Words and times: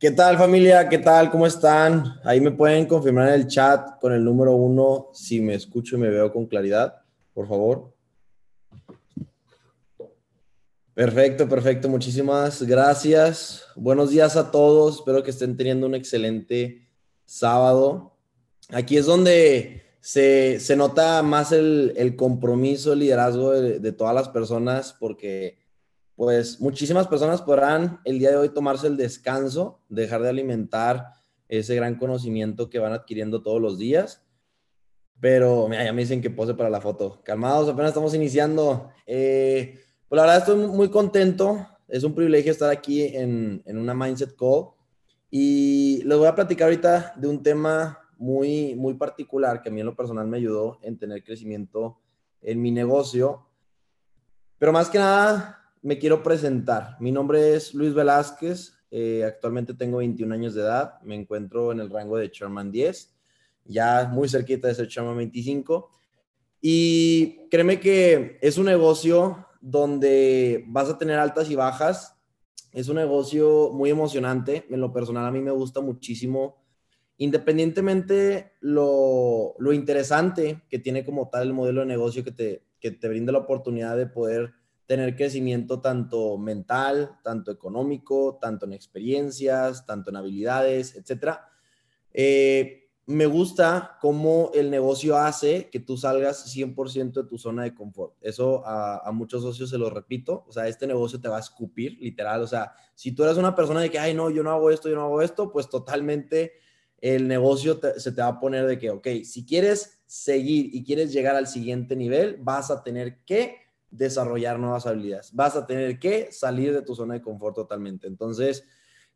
¿Qué 0.00 0.10
tal 0.10 0.38
familia? 0.38 0.88
¿Qué 0.88 0.96
tal? 0.96 1.30
¿Cómo 1.30 1.46
están? 1.46 2.18
Ahí 2.24 2.40
me 2.40 2.52
pueden 2.52 2.86
confirmar 2.86 3.28
en 3.28 3.34
el 3.34 3.46
chat 3.46 4.00
con 4.00 4.14
el 4.14 4.24
número 4.24 4.54
uno 4.54 5.10
si 5.12 5.42
me 5.42 5.54
escucho 5.54 5.96
y 5.96 5.98
me 5.98 6.08
veo 6.08 6.32
con 6.32 6.46
claridad, 6.46 7.02
por 7.34 7.46
favor. 7.46 7.92
Perfecto, 10.94 11.46
perfecto. 11.46 11.90
Muchísimas 11.90 12.62
gracias. 12.62 13.66
Buenos 13.76 14.08
días 14.08 14.38
a 14.38 14.50
todos. 14.50 15.00
Espero 15.00 15.22
que 15.22 15.32
estén 15.32 15.54
teniendo 15.54 15.86
un 15.86 15.94
excelente 15.94 16.88
sábado. 17.26 18.16
Aquí 18.70 18.96
es 18.96 19.04
donde 19.04 19.82
se, 20.00 20.60
se 20.60 20.76
nota 20.76 21.22
más 21.22 21.52
el, 21.52 22.14
compromiso, 22.16 22.94
el 22.94 23.00
liderazgo 23.00 23.50
de, 23.50 23.80
de 23.80 23.92
todas 23.92 24.14
las 24.14 24.30
personas 24.30 24.96
porque 24.98 25.58
pues 26.20 26.60
muchísimas 26.60 27.08
personas 27.08 27.40
podrán 27.40 27.98
el 28.04 28.18
día 28.18 28.28
de 28.28 28.36
hoy 28.36 28.50
tomarse 28.50 28.86
el 28.86 28.98
descanso, 28.98 29.80
dejar 29.88 30.20
de 30.20 30.28
alimentar 30.28 31.14
ese 31.48 31.74
gran 31.74 31.94
conocimiento 31.94 32.68
que 32.68 32.78
van 32.78 32.92
adquiriendo 32.92 33.40
todos 33.40 33.58
los 33.58 33.78
días. 33.78 34.22
Pero 35.18 35.66
mira, 35.66 35.82
ya 35.82 35.94
me 35.94 36.02
dicen 36.02 36.20
que 36.20 36.28
pose 36.28 36.52
para 36.52 36.68
la 36.68 36.82
foto. 36.82 37.22
Calmados, 37.24 37.70
apenas 37.70 37.92
estamos 37.92 38.12
iniciando. 38.12 38.90
Eh, 39.06 39.80
pues 40.10 40.16
la 40.18 40.24
verdad 40.26 40.38
estoy 40.40 40.56
muy 40.68 40.90
contento. 40.90 41.66
Es 41.88 42.04
un 42.04 42.14
privilegio 42.14 42.52
estar 42.52 42.68
aquí 42.68 43.02
en, 43.02 43.62
en 43.64 43.78
una 43.78 43.94
Mindset 43.94 44.36
Call. 44.36 44.66
Y 45.30 46.02
les 46.04 46.18
voy 46.18 46.26
a 46.26 46.34
platicar 46.34 46.66
ahorita 46.66 47.14
de 47.16 47.28
un 47.28 47.42
tema 47.42 47.98
muy, 48.18 48.74
muy 48.74 48.92
particular 48.92 49.62
que 49.62 49.70
a 49.70 49.72
mí 49.72 49.80
en 49.80 49.86
lo 49.86 49.96
personal 49.96 50.26
me 50.26 50.36
ayudó 50.36 50.80
en 50.82 50.98
tener 50.98 51.24
crecimiento 51.24 51.98
en 52.42 52.60
mi 52.60 52.70
negocio. 52.70 53.46
Pero 54.58 54.70
más 54.70 54.90
que 54.90 54.98
nada, 54.98 55.59
me 55.82 55.98
quiero 55.98 56.22
presentar. 56.22 56.96
Mi 57.00 57.12
nombre 57.12 57.54
es 57.54 57.74
Luis 57.74 57.94
Velázquez. 57.94 58.74
eh, 58.90 59.24
actualmente 59.24 59.74
tengo 59.74 59.98
21 59.98 60.34
años 60.34 60.54
de 60.54 60.62
edad. 60.62 61.00
Me 61.02 61.14
encuentro 61.14 61.72
en 61.72 61.80
el 61.80 61.90
rango 61.90 62.16
de 62.16 62.30
Chairman 62.30 62.70
10, 62.70 63.14
ya 63.64 64.08
muy 64.12 64.28
cerquita 64.28 64.68
de 64.68 64.74
ser 64.74 64.88
Chairman 64.88 65.16
25. 65.16 65.90
Y 66.60 67.48
créeme 67.48 67.80
que 67.80 68.38
es 68.42 68.58
un 68.58 68.66
negocio 68.66 69.46
donde 69.60 70.64
vas 70.68 70.90
a 70.90 70.98
tener 70.98 71.18
altas 71.18 71.50
y 71.50 71.54
bajas. 71.54 72.16
Es 72.72 72.88
un 72.88 72.96
negocio 72.96 73.70
muy 73.72 73.90
emocionante. 73.90 74.66
En 74.68 74.80
lo 74.80 74.92
personal, 74.92 75.24
a 75.24 75.30
mí 75.30 75.40
me 75.40 75.50
gusta 75.50 75.80
muchísimo. 75.80 76.62
Independientemente 77.16 78.52
lo, 78.60 79.54
lo 79.58 79.72
interesante 79.72 80.62
que 80.68 80.78
tiene 80.78 81.04
como 81.04 81.28
tal 81.28 81.42
el 81.42 81.52
modelo 81.52 81.80
de 81.80 81.86
negocio 81.86 82.24
que 82.24 82.32
te, 82.32 82.64
que 82.80 82.90
te 82.90 83.08
brinda 83.08 83.32
la 83.32 83.38
oportunidad 83.40 83.96
de 83.96 84.06
poder 84.06 84.59
tener 84.90 85.14
crecimiento 85.14 85.80
tanto 85.80 86.36
mental, 86.36 87.16
tanto 87.22 87.52
económico, 87.52 88.40
tanto 88.40 88.66
en 88.66 88.72
experiencias, 88.72 89.86
tanto 89.86 90.10
en 90.10 90.16
habilidades, 90.16 90.96
etcétera. 90.96 91.48
Eh, 92.12 92.90
me 93.06 93.26
gusta 93.26 93.98
cómo 94.00 94.50
el 94.52 94.68
negocio 94.68 95.16
hace 95.16 95.70
que 95.70 95.78
tú 95.78 95.96
salgas 95.96 96.52
100% 96.52 97.22
de 97.22 97.28
tu 97.28 97.38
zona 97.38 97.62
de 97.62 97.72
confort. 97.72 98.16
Eso 98.20 98.64
a, 98.66 99.08
muchos 99.12 99.42
socios 99.42 99.70
se 99.70 99.78
lo 99.78 99.90
repito. 99.90 100.44
O 100.48 100.50
sea, 100.50 100.66
este 100.66 100.88
negocio 100.88 101.20
te 101.20 101.28
va 101.28 101.36
a 101.36 101.40
escupir, 101.40 101.96
literal. 102.00 102.42
O 102.42 102.48
sea, 102.48 102.72
si 102.96 103.12
tú 103.12 103.22
eres 103.22 103.36
una 103.36 103.54
persona 103.54 103.82
de 103.82 103.90
que, 103.92 104.00
ay, 104.00 104.12
no, 104.12 104.28
yo 104.28 104.42
no 104.42 104.50
hago 104.50 104.72
esto, 104.72 104.88
yo 104.88 104.96
no 104.96 105.04
hago 105.04 105.22
esto, 105.22 105.52
pues 105.52 105.68
totalmente 105.68 106.54
el 107.00 107.28
negocio 107.28 107.78
se 107.96 108.10
te 108.10 108.22
va 108.22 108.26
a 108.26 108.40
poner 108.40 108.66
de 108.66 108.76
que, 108.76 108.90
ok, 108.90 109.06
si 109.22 109.46
quieres 109.46 110.02
seguir 110.06 110.74
y 110.74 110.82
quieres 110.82 111.12
llegar 111.12 111.36
al 111.36 111.46
siguiente 111.46 111.94
nivel, 111.94 112.38
vas 112.40 112.72
a 112.72 112.82
tener 112.82 113.24
que 113.24 113.69
desarrollar 113.90 114.58
nuevas 114.58 114.86
habilidades. 114.86 115.34
Vas 115.34 115.56
a 115.56 115.66
tener 115.66 115.98
que 115.98 116.30
salir 116.32 116.72
de 116.72 116.82
tu 116.82 116.94
zona 116.94 117.14
de 117.14 117.22
confort 117.22 117.54
totalmente. 117.54 118.06
Entonces, 118.06 118.64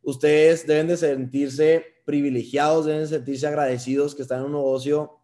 ustedes 0.02 0.66
deben 0.66 0.88
de 0.88 0.96
sentirse 0.96 1.84
privilegiados, 2.04 2.86
deben 2.86 3.02
de 3.02 3.08
sentirse 3.08 3.46
agradecidos 3.46 4.14
que 4.14 4.22
están 4.22 4.40
en 4.40 4.46
un 4.46 4.52
negocio 4.52 5.18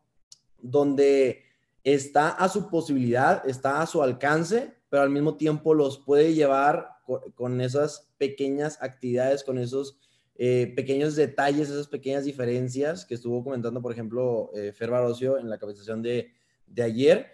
donde 0.58 1.44
está 1.84 2.30
a 2.30 2.48
su 2.48 2.68
posibilidad, 2.68 3.46
está 3.48 3.82
a 3.82 3.86
su 3.86 4.02
alcance, 4.02 4.74
pero 4.88 5.02
al 5.02 5.10
mismo 5.10 5.36
tiempo 5.36 5.74
los 5.74 5.98
puede 5.98 6.34
llevar 6.34 6.88
con, 7.34 7.60
esas 7.60 8.12
pequeñas 8.18 8.78
actividades, 8.80 9.42
con 9.42 9.58
esos 9.58 9.98
eh, 10.36 10.72
pequeños 10.76 11.16
detalles, 11.16 11.68
esas 11.68 11.88
pequeñas 11.88 12.24
diferencias 12.24 13.04
que 13.04 13.14
estuvo 13.14 13.42
comentando, 13.42 13.82
por 13.82 13.92
ejemplo, 13.92 14.50
eh, 14.54 14.72
Fer 14.72 14.90
Barocio 14.90 15.38
en 15.38 15.50
la 15.50 15.58
capacitación 15.58 16.02
de, 16.02 16.32
de 16.66 16.82
ayer, 16.82 17.26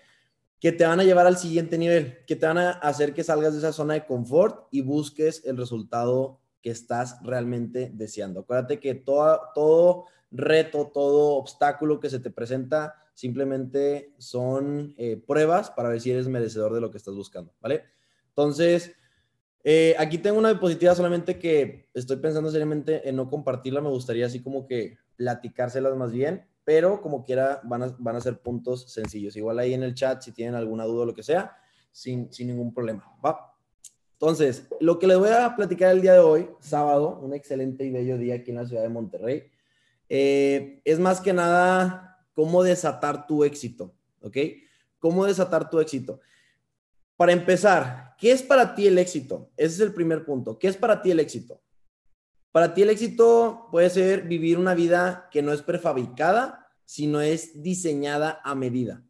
que 0.61 0.73
te 0.73 0.87
van 0.87 1.01
a 1.01 1.05
llevar 1.05 1.27
al 1.27 1.37
siguiente 1.37 1.79
nivel, 1.79 2.25
que 2.27 2.37
te 2.37 2.47
van 2.47 2.59
a 2.59 2.71
hacer 2.71 3.13
que 3.15 3.25
salgas 3.25 3.53
de 3.53 3.59
esa 3.59 3.73
zona 3.73 3.95
de 3.95 4.07
confort 4.07 4.69
y 4.71 4.81
busques 4.81 5.43
el 5.45 5.57
resultado 5.57 6.41
que 6.63 6.71
estás 6.71 7.19
realmente 7.23 7.91
deseando. 7.95 8.41
Acuérdate 8.41 8.81
que 8.81 8.95
todo, 8.95 10.07
reto, 10.31 10.91
todo 10.93 11.35
obstáculo 11.37 12.01
que 12.01 12.11
se 12.11 12.21
te 12.21 12.31
presenta 12.31 12.95
simplemente 13.15 14.15
son 14.19 14.95
eh, 14.99 15.23
pruebas 15.27 15.71
para 15.71 15.91
ver 15.91 16.01
si 16.01 16.11
eres 16.11 16.29
merecedor 16.29 16.75
de 16.75 16.81
lo 16.81 16.91
que 16.91 16.99
estás 16.99 17.15
buscando, 17.15 17.55
¿vale? 17.61 17.85
Entonces, 18.29 18.93
eh, 19.63 19.95
aquí 19.99 20.19
tengo 20.19 20.39
una 20.39 20.51
diapositiva 20.51 20.95
solamente 20.95 21.39
que 21.39 21.89
estoy 21.95 22.17
pensando 22.17 22.51
seriamente 22.51 23.09
en 23.09 23.17
no 23.17 23.29
compartirla, 23.29 23.81
me 23.81 23.89
gustaría 23.89 24.27
así 24.27 24.43
como 24.43 24.67
que 24.67 24.99
platicárselas 25.17 25.97
más 25.97 26.13
bien, 26.13 26.47
pero 26.67 27.01
como 27.01 27.25
quiera 27.25 27.61
van 27.63 27.85
a, 27.85 27.97
van 27.97 28.17
a 28.17 28.21
ser 28.21 28.41
puntos 28.41 28.93
sencillos. 28.93 29.37
Igual 29.37 29.61
ahí 29.61 29.73
en 29.73 29.85
el 29.85 29.95
chat 29.95 30.21
si 30.21 30.33
tienen 30.33 30.57
alguna 30.57 30.85
duda 30.85 31.05
o 31.05 31.07
lo 31.07 31.15
que 31.15 31.23
sea, 31.23 31.57
sin, 31.93 32.31
sin 32.33 32.49
ningún 32.49 32.75
problema, 32.75 33.09
¿va? 33.25 33.55
Entonces, 34.15 34.67
lo 34.81 34.99
que 34.99 35.07
les 35.07 35.17
voy 35.17 35.31
a 35.31 35.55
platicar 35.55 35.93
el 35.93 36.03
día 36.03 36.15
de 36.15 36.19
hoy, 36.19 36.51
sábado, 36.59 37.21
un 37.23 37.35
excelente 37.35 37.85
y 37.85 37.93
bello 37.93 38.19
día 38.19 38.35
aquí 38.35 38.51
en 38.51 38.57
la 38.57 38.67
ciudad 38.67 38.83
de 38.83 38.89
Monterrey, 38.89 39.49
eh, 40.09 40.81
es 40.85 40.99
más 40.99 41.21
que 41.21 41.33
nada 41.33 42.19
cómo 42.35 42.65
desatar 42.65 43.29
tu 43.29 43.45
éxito, 43.45 43.95
¿ok? 44.21 44.37
¿Cómo 44.99 45.25
desatar 45.25 45.71
tu 45.71 45.79
éxito? 45.79 46.19
Para 47.17 47.31
empezar, 47.31 48.17
¿qué 48.19 48.33
es 48.33 48.43
para 48.43 48.75
ti 48.75 48.89
el 48.89 48.99
éxito? 48.99 49.51
Ese 49.57 49.75
es 49.75 49.81
el 49.81 49.95
primer 49.95 50.25
punto. 50.25 50.59
¿Qué 50.59 50.67
es 50.67 50.77
para 50.77 51.01
ti 51.01 51.13
el 51.13 51.21
éxito? 51.21 51.61
Para 52.57 52.73
ti 52.73 52.81
el 52.81 52.89
éxito 52.89 53.69
puede 53.71 53.91
ser 53.91 54.23
vivir 54.23 54.57
una 54.57 54.75
vida 54.75 55.29
que 55.31 55.43
no 55.43 55.53
es 55.53 55.61
prefabricada, 55.61 56.67
sino 56.87 57.21
es 57.21 57.63
diseñada 57.63 58.41
a 58.43 58.55
medida. 58.55 59.05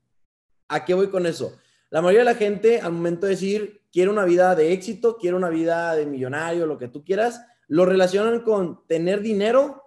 ¿A 0.67 0.85
qué 0.85 0.95
voy 0.95 1.11
con 1.11 1.27
eso? 1.27 1.57
La 1.91 2.03
mayoría 2.03 2.23
de 2.23 2.33
la 2.33 2.35
gente 2.35 2.81
al 2.81 2.91
momento 2.91 3.27
de 3.27 3.35
decir, 3.35 3.83
quiero 3.93 4.11
una 4.11 4.25
vida 4.25 4.57
de 4.57 4.73
éxito, 4.73 5.17
quiero 5.17 5.37
una 5.37 5.49
vida 5.49 5.95
de 5.95 6.07
millonario, 6.07 6.67
lo 6.67 6.77
que 6.77 6.89
tú 6.89 7.05
quieras, 7.05 7.41
lo 7.69 7.87
relacionan 7.87 8.41
con 8.41 8.85
tener 8.89 9.21
dinero 9.21 9.81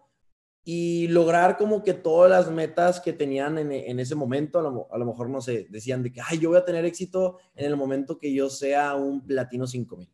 y 0.63 1.09
lograr 1.09 1.57
como 1.57 1.83
que 1.83 1.93
todas 1.93 2.31
las 2.31 2.49
metas 2.49 3.01
que 3.01 3.11
tenían 3.11 3.57
en, 3.57 3.99
ese 3.99 4.15
momento, 4.15 4.87
a 4.89 4.97
lo, 4.97 5.05
mejor 5.05 5.29
no 5.29 5.41
sé, 5.41 5.67
decían 5.69 6.01
de 6.01 6.13
que, 6.13 6.21
ay, 6.25 6.39
yo 6.39 6.47
voy 6.47 6.59
a 6.59 6.63
tener 6.63 6.85
éxito 6.85 7.39
en 7.57 7.65
el 7.65 7.75
momento 7.75 8.17
que 8.17 8.33
yo 8.33 8.49
sea 8.49 8.95
un 8.95 9.27
platino 9.27 9.67
5000. 9.67 10.09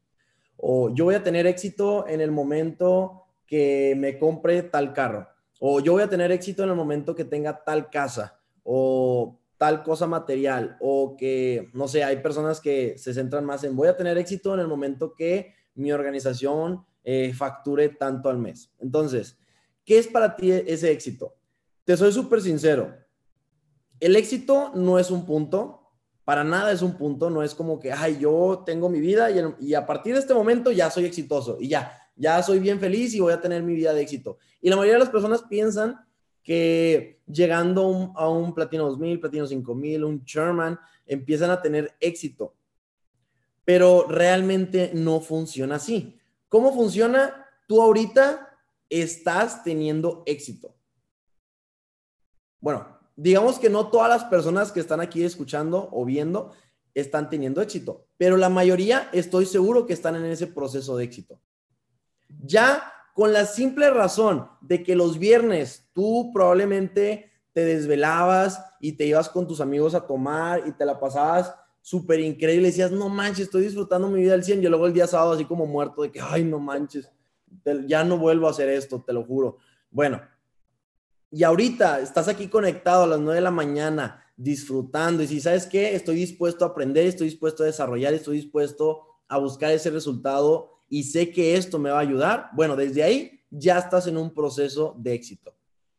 O 0.57 0.91
yo 0.95 1.05
voy 1.05 1.13
a 1.13 1.21
tener 1.21 1.45
éxito 1.45 2.07
en 2.07 2.21
el 2.21 2.31
momento 2.31 3.24
que 3.45 3.95
me 3.97 4.17
compre 4.17 4.63
tal 4.63 4.93
carro. 4.93 5.27
O 5.59 5.79
yo 5.79 5.93
voy 5.93 6.03
a 6.03 6.09
tener 6.09 6.31
éxito 6.31 6.63
en 6.63 6.69
el 6.69 6.75
momento 6.75 7.15
que 7.15 7.25
tenga 7.25 7.63
tal 7.63 7.89
casa. 7.89 8.39
O 8.63 9.39
tal 9.57 9.83
cosa 9.83 10.07
material. 10.07 10.77
O 10.79 11.15
que, 11.17 11.69
no 11.73 11.87
sé, 11.87 12.03
hay 12.03 12.17
personas 12.17 12.59
que 12.59 12.97
se 12.97 13.13
centran 13.13 13.45
más 13.45 13.63
en, 13.63 13.75
voy 13.75 13.87
a 13.87 13.97
tener 13.97 14.17
éxito 14.17 14.53
en 14.53 14.59
el 14.59 14.67
momento 14.67 15.13
que 15.15 15.53
mi 15.75 15.91
organización 15.91 16.85
eh, 17.03 17.33
facture 17.33 17.89
tanto 17.89 18.29
al 18.29 18.37
mes. 18.37 18.71
Entonces, 18.79 19.37
¿Qué 19.85 19.99
es 19.99 20.07
para 20.07 20.35
ti 20.35 20.51
ese 20.51 20.91
éxito? 20.91 21.35
Te 21.85 21.95
soy 21.95 22.11
súper 22.11 22.41
sincero. 22.41 22.97
El 23.99 24.15
éxito 24.15 24.71
no 24.73 24.97
es 24.97 25.11
un 25.11 25.25
punto, 25.25 25.91
para 26.25 26.43
nada 26.43 26.71
es 26.71 26.81
un 26.81 26.97
punto, 26.97 27.29
no 27.29 27.43
es 27.43 27.53
como 27.53 27.79
que, 27.79 27.93
ay, 27.93 28.17
yo 28.19 28.63
tengo 28.65 28.89
mi 28.89 28.99
vida 28.99 29.29
y, 29.59 29.75
a 29.75 29.85
partir 29.85 30.15
de 30.15 30.19
este 30.19 30.33
momento 30.33 30.71
ya 30.71 30.89
soy 30.89 31.05
exitoso 31.05 31.57
y 31.61 31.69
ya, 31.69 32.04
ya 32.15 32.41
soy 32.41 32.59
bien 32.59 32.79
feliz 32.79 33.13
y 33.13 33.19
voy 33.19 33.33
a 33.33 33.41
tener 33.41 33.63
mi 33.63 33.73
vida 33.73 33.93
de 33.93 34.01
éxito. 34.01 34.37
Y 34.61 34.69
la 34.69 34.75
mayoría 34.75 34.93
de 34.93 34.99
las 34.99 35.09
personas 35.09 35.43
piensan 35.43 36.05
que 36.43 37.21
llegando 37.27 38.13
a 38.15 38.29
un 38.29 38.53
Platino 38.53 38.85
2000, 38.85 39.19
Platino 39.19 39.47
5000, 39.47 40.03
un 40.03 40.23
Sherman, 40.23 40.79
empiezan 41.05 41.49
a 41.49 41.61
tener 41.61 41.95
éxito. 41.99 42.55
Pero 43.63 44.05
realmente 44.07 44.91
no 44.93 45.19
funciona 45.21 45.75
así. 45.75 46.19
¿Cómo 46.47 46.73
funciona? 46.73 47.47
Tú 47.67 47.81
ahorita 47.81 48.59
estás 48.89 49.63
teniendo 49.63 50.23
éxito. 50.27 50.75
Bueno, 52.59 52.99
digamos 53.15 53.59
que 53.59 53.69
no 53.69 53.89
todas 53.89 54.09
las 54.09 54.23
personas 54.25 54.71
que 54.71 54.79
están 54.79 55.01
aquí 55.01 55.23
escuchando 55.23 55.89
o 55.91 56.05
viendo 56.05 56.53
están 56.93 57.29
teniendo 57.29 57.61
éxito, 57.61 58.07
pero 58.17 58.37
la 58.37 58.49
mayoría 58.49 59.09
estoy 59.11 59.45
seguro 59.45 59.85
que 59.85 59.93
están 59.93 60.15
en 60.15 60.25
ese 60.25 60.47
proceso 60.47 60.95
de 60.95 61.03
éxito. 61.03 61.41
Ya 62.43 62.91
con 63.13 63.31
la 63.31 63.45
simple 63.45 63.89
razón 63.89 64.49
de 64.61 64.83
que 64.83 64.95
los 64.95 65.19
viernes 65.19 65.89
tú 65.93 66.31
probablemente 66.33 67.31
te 67.53 67.63
desvelabas 67.63 68.61
y 68.81 68.93
te 68.93 69.05
ibas 69.05 69.29
con 69.29 69.47
tus 69.47 69.61
amigos 69.61 69.95
a 69.95 70.05
tomar 70.05 70.67
y 70.67 70.73
te 70.73 70.85
la 70.85 70.99
pasabas 70.99 71.55
súper 71.85 72.19
increíble, 72.19 72.67
decías, 72.67 72.91
no 72.91 73.09
manches, 73.09 73.45
estoy 73.45 73.61
disfrutando 73.61 74.09
mi 74.09 74.19
vida 74.19 74.33
al 74.33 74.43
100, 74.43 74.63
y 74.63 74.67
luego 74.67 74.87
el 74.87 74.93
día 74.93 75.05
sábado 75.05 75.33
así 75.33 75.45
como 75.45 75.67
muerto 75.67 76.01
de 76.01 76.11
que, 76.11 76.19
ay, 76.19 76.43
no 76.43 76.59
manches, 76.59 77.09
ya 77.87 78.03
no 78.03 78.17
vuelvo 78.17 78.47
a 78.47 78.49
hacer 78.49 78.69
esto, 78.69 79.03
te 79.05 79.13
lo 79.13 79.23
juro. 79.23 79.57
Bueno, 79.91 80.19
y 81.29 81.43
ahorita 81.43 81.99
estás 81.99 82.27
aquí 82.27 82.47
conectado 82.47 83.03
a 83.03 83.07
las 83.07 83.19
9 83.19 83.35
de 83.35 83.41
la 83.41 83.51
mañana, 83.51 84.25
disfrutando, 84.35 85.21
y 85.21 85.27
si 85.27 85.39
sabes 85.39 85.67
qué, 85.67 85.93
estoy 85.95 86.15
dispuesto 86.15 86.65
a 86.65 86.69
aprender, 86.69 87.05
estoy 87.05 87.27
dispuesto 87.27 87.61
a 87.61 87.67
desarrollar, 87.67 88.15
estoy 88.15 88.37
dispuesto 88.37 89.03
a 89.27 89.37
buscar 89.37 89.71
ese 89.71 89.91
resultado 89.91 90.74
y 90.89 91.03
sé 91.03 91.31
que 91.31 91.55
esto 91.55 91.79
me 91.79 91.89
va 91.89 91.97
a 91.97 92.01
ayudar, 92.01 92.49
bueno, 92.53 92.75
desde 92.75 93.03
ahí 93.03 93.35
ya 93.49 93.77
estás 93.77 94.07
en 94.07 94.17
un 94.17 94.33
proceso 94.33 94.95
de 94.97 95.13
éxito. 95.13 95.55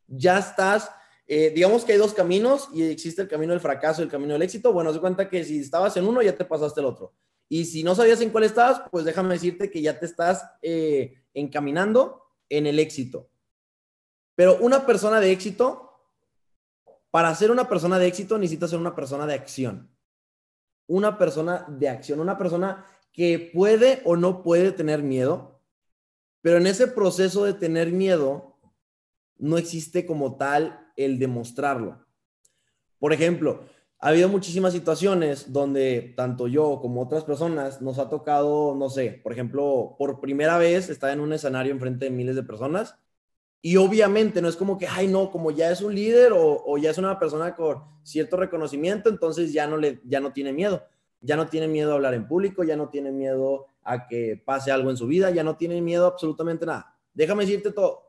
Ya 0.06 0.38
estás, 0.38 0.90
eh, 1.26 1.50
digamos 1.54 1.84
que 1.84 1.92
hay 1.92 1.98
dos 1.98 2.14
caminos 2.14 2.68
y 2.72 2.82
existe 2.82 3.22
el 3.22 3.28
camino 3.28 3.52
del 3.52 3.60
fracaso 3.60 4.00
y 4.00 4.04
el 4.04 4.10
camino 4.10 4.34
del 4.34 4.42
éxito. 4.42 4.72
Bueno, 4.72 4.92
se 4.92 5.00
cuenta 5.00 5.28
que 5.28 5.44
si 5.44 5.60
estabas 5.60 5.96
en 5.96 6.06
uno, 6.06 6.22
ya 6.22 6.36
te 6.36 6.44
pasaste 6.44 6.80
el 6.80 6.86
otro. 6.86 7.12
Y 7.48 7.64
si 7.64 7.82
no 7.82 7.94
sabías 7.94 8.20
en 8.20 8.30
cuál 8.30 8.44
estabas, 8.44 8.82
pues 8.90 9.04
déjame 9.04 9.34
decirte 9.34 9.70
que 9.70 9.80
ya 9.80 9.98
te 9.98 10.06
estás 10.06 10.44
eh, 10.62 11.22
encaminando 11.32 12.22
en 12.48 12.66
el 12.66 12.78
éxito. 12.78 13.28
Pero 14.34 14.58
una 14.60 14.84
persona 14.84 15.20
de 15.20 15.30
éxito, 15.30 15.92
para 17.10 17.34
ser 17.34 17.50
una 17.50 17.68
persona 17.68 17.98
de 17.98 18.06
éxito, 18.06 18.36
necesita 18.36 18.68
ser 18.68 18.78
una 18.78 18.94
persona 18.94 19.26
de 19.26 19.34
acción. 19.34 19.90
Una 20.88 21.18
persona 21.18 21.64
de 21.68 21.88
acción, 21.88 22.20
una 22.20 22.36
persona 22.36 22.84
que 23.16 23.50
puede 23.52 24.02
o 24.04 24.14
no 24.14 24.42
puede 24.42 24.70
tener 24.70 25.02
miedo, 25.02 25.62
pero 26.42 26.58
en 26.58 26.66
ese 26.66 26.86
proceso 26.86 27.44
de 27.44 27.54
tener 27.54 27.90
miedo, 27.90 28.58
no 29.38 29.58
existe 29.58 30.06
como 30.06 30.36
tal 30.36 30.92
el 30.96 31.18
demostrarlo. 31.18 32.06
Por 32.98 33.14
ejemplo, 33.14 33.64
ha 33.98 34.08
habido 34.08 34.28
muchísimas 34.28 34.74
situaciones 34.74 35.52
donde 35.52 36.12
tanto 36.14 36.46
yo 36.46 36.78
como 36.80 37.02
otras 37.02 37.24
personas 37.24 37.80
nos 37.80 37.98
ha 37.98 38.10
tocado, 38.10 38.74
no 38.74 38.90
sé, 38.90 39.20
por 39.22 39.32
ejemplo, 39.32 39.96
por 39.98 40.20
primera 40.20 40.58
vez 40.58 40.90
estar 40.90 41.10
en 41.10 41.20
un 41.20 41.32
escenario 41.32 41.72
enfrente 41.72 42.04
de 42.04 42.10
miles 42.10 42.36
de 42.36 42.42
personas 42.42 42.96
y 43.62 43.78
obviamente 43.78 44.42
no 44.42 44.48
es 44.48 44.56
como 44.56 44.76
que, 44.76 44.86
ay, 44.86 45.08
no, 45.08 45.30
como 45.30 45.50
ya 45.50 45.70
es 45.70 45.80
un 45.80 45.94
líder 45.94 46.32
o, 46.34 46.76
ya 46.78 46.90
es 46.90 46.98
una 46.98 47.18
persona 47.18 47.56
con 47.56 47.82
cierto 48.02 48.36
reconocimiento, 48.36 49.08
entonces 49.08 49.52
ya 49.54 49.66
no, 49.66 49.78
le, 49.78 50.00
ya 50.04 50.20
no 50.20 50.32
tiene 50.32 50.52
miedo, 50.52 50.84
ya 51.26 51.36
no 51.36 51.48
tiene 51.48 51.68
miedo 51.68 51.92
a 51.92 51.94
hablar 51.96 52.14
en 52.14 52.26
público, 52.26 52.64
ya 52.64 52.76
no 52.76 52.88
tiene 52.88 53.12
miedo 53.12 53.66
a 53.82 54.06
que 54.06 54.40
pase 54.44 54.70
algo 54.70 54.90
en 54.90 54.96
su 54.96 55.06
vida, 55.06 55.30
ya 55.30 55.44
no 55.44 55.56
tiene 55.56 55.80
miedo 55.82 56.06
absolutamente 56.06 56.64
nada. 56.64 56.96
Déjame 57.12 57.44
decirte 57.44 57.72
todo, 57.72 58.02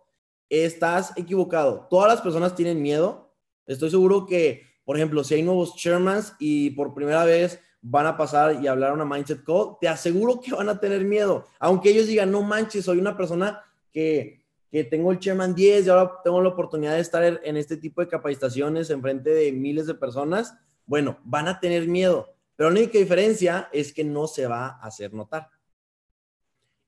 estás 0.49 1.13
equivocado, 1.17 1.87
todas 1.89 2.07
las 2.07 2.21
personas 2.21 2.55
tienen 2.55 2.81
miedo, 2.81 3.33
estoy 3.65 3.89
seguro 3.89 4.25
que 4.25 4.67
por 4.87 4.95
ejemplo, 4.95 5.21
si 5.21 5.33
hay 5.33 5.43
nuevos 5.43 5.75
chairmans 5.75 6.33
y 6.39 6.69
por 6.69 6.93
primera 6.93 7.25
vez 7.25 7.59
van 7.81 8.05
a 8.05 8.15
pasar 8.15 8.63
y 8.63 8.67
hablar 8.67 8.93
una 8.93 9.03
mindset 9.03 9.43
call, 9.43 9.75
te 9.81 9.89
aseguro 9.89 10.39
que 10.39 10.53
van 10.53 10.69
a 10.69 10.79
tener 10.79 11.03
miedo. 11.03 11.45
Aunque 11.59 11.89
ellos 11.89 12.07
digan, 12.07 12.31
no 12.31 12.41
manches, 12.41 12.85
soy 12.85 12.97
una 12.97 13.17
persona 13.17 13.61
que, 13.91 14.45
que 14.71 14.85
tengo 14.85 15.11
el 15.11 15.19
chairman 15.19 15.53
10 15.53 15.85
y 15.85 15.89
ahora 15.89 16.13
tengo 16.23 16.41
la 16.41 16.47
oportunidad 16.47 16.93
de 16.93 17.01
estar 17.01 17.21
en 17.21 17.57
este 17.57 17.75
tipo 17.75 17.99
de 17.99 18.07
capacitaciones 18.07 18.89
en 18.89 19.01
frente 19.01 19.31
de 19.31 19.51
miles 19.51 19.87
de 19.87 19.95
personas, 19.95 20.55
bueno, 20.85 21.19
van 21.25 21.49
a 21.49 21.59
tener 21.59 21.85
miedo. 21.85 22.36
Pero 22.57 22.69
la 22.69 22.79
única 22.79 22.99
diferencia 22.99 23.69
es 23.71 23.93
que 23.93 24.03
no 24.03 24.27
se 24.27 24.47
va 24.47 24.67
a 24.67 24.79
hacer 24.87 25.13
notar. 25.13 25.49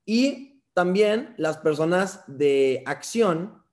Y 0.03 0.61
también 0.73 1.33
las 1.37 1.57
personas 1.57 2.25
de 2.27 2.83
acción 2.85 3.63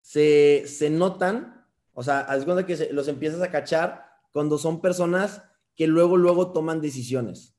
se, 0.00 0.64
se 0.66 0.90
notan 0.90 1.54
o 1.94 2.02
sea, 2.02 2.20
haz 2.20 2.44
cuenta 2.44 2.66
que 2.66 2.92
los 2.92 3.08
empiezas 3.08 3.40
a 3.40 3.50
cachar 3.50 4.04
cuando 4.32 4.58
son 4.58 4.80
personas 4.80 5.42
que 5.76 5.86
luego, 5.86 6.16
luego 6.16 6.52
toman 6.52 6.80
decisiones. 6.80 7.56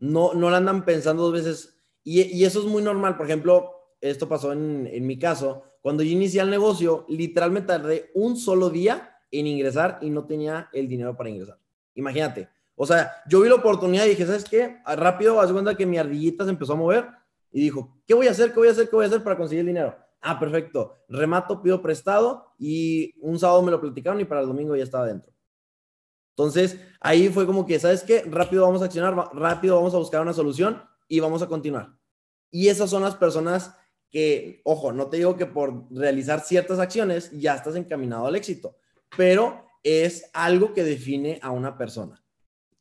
No, 0.00 0.34
no 0.34 0.50
la 0.50 0.58
andan 0.58 0.84
pensando 0.84 1.22
dos 1.22 1.32
veces. 1.32 1.80
Y, 2.02 2.22
y 2.22 2.44
eso 2.44 2.60
es 2.60 2.66
muy 2.66 2.82
normal. 2.82 3.16
Por 3.16 3.26
ejemplo, 3.26 3.72
esto 4.00 4.28
pasó 4.28 4.52
en, 4.52 4.88
en 4.92 5.06
mi 5.06 5.18
caso. 5.18 5.62
Cuando 5.80 6.02
yo 6.02 6.10
inicié 6.10 6.40
el 6.40 6.50
negocio, 6.50 7.06
literalmente 7.08 7.68
tardé 7.68 8.10
un 8.14 8.36
solo 8.36 8.68
día 8.68 9.16
en 9.30 9.46
ingresar 9.46 9.98
y 10.02 10.10
no 10.10 10.26
tenía 10.26 10.68
el 10.72 10.88
dinero 10.88 11.16
para 11.16 11.30
ingresar. 11.30 11.58
Imagínate. 11.94 12.48
O 12.74 12.86
sea, 12.86 13.10
yo 13.28 13.40
vi 13.40 13.48
la 13.48 13.56
oportunidad 13.56 14.04
y 14.06 14.10
dije, 14.10 14.24
¿sabes 14.24 14.44
qué? 14.44 14.78
Ah, 14.84 14.94
Rápido, 14.94 15.40
haz 15.40 15.50
cuenta 15.50 15.74
que 15.74 15.84
mi 15.84 15.98
ardillita 15.98 16.44
se 16.44 16.50
empezó 16.50 16.74
a 16.74 16.76
mover 16.76 17.08
y 17.50 17.60
dijo, 17.60 18.00
¿qué 18.06 18.14
voy 18.14 18.28
a 18.28 18.30
hacer? 18.30 18.52
¿Qué 18.52 18.56
voy 18.56 18.68
a 18.68 18.70
hacer? 18.70 18.88
¿Qué 18.88 18.94
voy 18.94 19.04
a 19.04 19.08
hacer 19.08 19.22
para 19.22 19.36
conseguir 19.36 19.64
dinero? 19.64 19.96
Ah, 20.20 20.38
perfecto. 20.38 20.96
Remato, 21.08 21.62
pido 21.62 21.80
prestado 21.82 22.54
y 22.58 23.14
un 23.20 23.38
sábado 23.38 23.62
me 23.62 23.70
lo 23.70 23.80
platicaron 23.80 24.20
y 24.20 24.24
para 24.24 24.42
el 24.42 24.46
domingo 24.46 24.76
ya 24.76 24.84
estaba 24.84 25.06
dentro. 25.06 25.32
Entonces, 26.36 26.78
ahí 27.00 27.28
fue 27.30 27.46
como 27.46 27.66
que, 27.66 27.80
¿sabes 27.80 28.04
qué? 28.04 28.22
Rápido 28.22 28.62
vamos 28.62 28.80
a 28.82 28.84
accionar, 28.84 29.14
rápido 29.32 29.74
vamos 29.74 29.94
a 29.94 29.98
buscar 29.98 30.22
una 30.22 30.32
solución 30.32 30.80
y 31.08 31.18
vamos 31.18 31.42
a 31.42 31.48
continuar. 31.48 31.96
Y 32.50 32.68
esas 32.68 32.90
son 32.90 33.02
las 33.02 33.16
personas 33.16 33.74
que, 34.10 34.62
ojo, 34.64 34.92
no 34.92 35.08
te 35.08 35.16
digo 35.16 35.36
que 35.36 35.46
por 35.46 35.84
realizar 35.90 36.40
ciertas 36.40 36.78
acciones 36.78 37.30
ya 37.32 37.56
estás 37.56 37.74
encaminado 37.74 38.26
al 38.26 38.36
éxito, 38.36 38.76
pero 39.16 39.67
es 39.88 40.30
algo 40.32 40.74
que 40.74 40.84
define 40.84 41.38
a 41.42 41.50
una 41.50 41.78
persona 41.78 42.22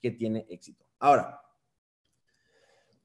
que 0.02 0.12
tiene 0.12 0.46
éxito. 0.50 0.86
Ahora, 1.00 1.42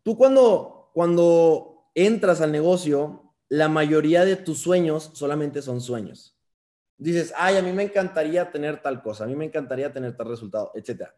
tú 0.02 0.16
cuando, 0.16 0.90
cuando 0.92 1.90
entras 1.94 2.40
al 2.40 2.52
negocio, 2.52 3.34
la 3.48 3.68
mayoría 3.68 4.24
de 4.24 4.36
tus 4.36 4.58
sueños 4.58 5.10
solamente 5.14 5.62
son 5.62 5.80
sueños. 5.80 6.36
Dices, 6.96 7.32
ay, 7.36 7.56
a 7.56 7.62
mí 7.62 7.72
me 7.72 7.84
encantaría 7.84 8.50
tener 8.50 8.80
tal 8.80 9.02
cosa, 9.02 9.24
a 9.24 9.26
mí 9.26 9.36
me 9.36 9.44
encantaría 9.44 9.92
tener 9.92 10.16
tal 10.16 10.28
resultado, 10.28 10.72
etcétera. 10.74 11.14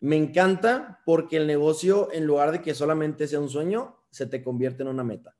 Me 0.00 0.16
encanta 0.16 1.02
porque 1.04 1.36
el 1.36 1.46
negocio, 1.46 2.08
en 2.12 2.24
lugar 2.24 2.52
de 2.52 2.62
que 2.62 2.74
solamente 2.74 3.26
sea 3.26 3.40
un 3.40 3.48
sueño, 3.48 3.96
se 4.10 4.26
te 4.26 4.42
convierte 4.42 4.82
en 4.82 4.88
una 4.88 5.04
meta. 5.04 5.36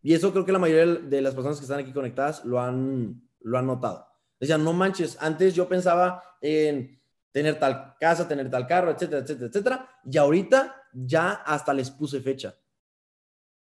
Y 0.00 0.14
eso 0.14 0.32
creo 0.32 0.44
que 0.44 0.52
la 0.52 0.58
mayoría 0.58 0.94
de 0.94 1.22
las 1.22 1.34
personas 1.34 1.58
que 1.58 1.64
están 1.64 1.80
aquí 1.80 1.92
conectadas 1.92 2.44
lo 2.44 2.60
han, 2.60 3.28
lo 3.40 3.58
han 3.58 3.66
notado. 3.66 4.13
Decían, 4.40 4.62
no 4.64 4.72
manches, 4.72 5.16
antes 5.20 5.54
yo 5.54 5.68
pensaba 5.68 6.22
en 6.40 7.00
tener 7.32 7.58
tal 7.58 7.94
casa, 7.98 8.28
tener 8.28 8.50
tal 8.50 8.66
carro, 8.66 8.90
etcétera, 8.90 9.22
etcétera, 9.22 9.46
etcétera. 9.48 9.90
Y 10.10 10.16
ahorita 10.18 10.74
ya 10.92 11.32
hasta 11.32 11.72
les 11.72 11.90
puse 11.90 12.20
fecha. 12.20 12.54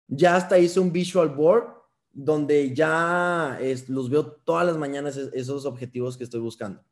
Ya 0.08 0.36
hasta 0.36 0.60
hice 0.60 0.80
un 0.80 0.92
visual 0.92 1.30
board 1.30 1.66
donde 2.12 2.74
ya 2.76 3.58
es, 3.62 3.90
los 3.90 4.10
veo 4.10 4.26
todas 4.44 4.66
las 4.66 4.78
mañanas 4.78 5.18
es- 5.18 5.30
esos 5.34 5.66
objetivos 5.66 6.18
que 6.18 6.24
estoy 6.26 6.42
buscando. 6.42 6.84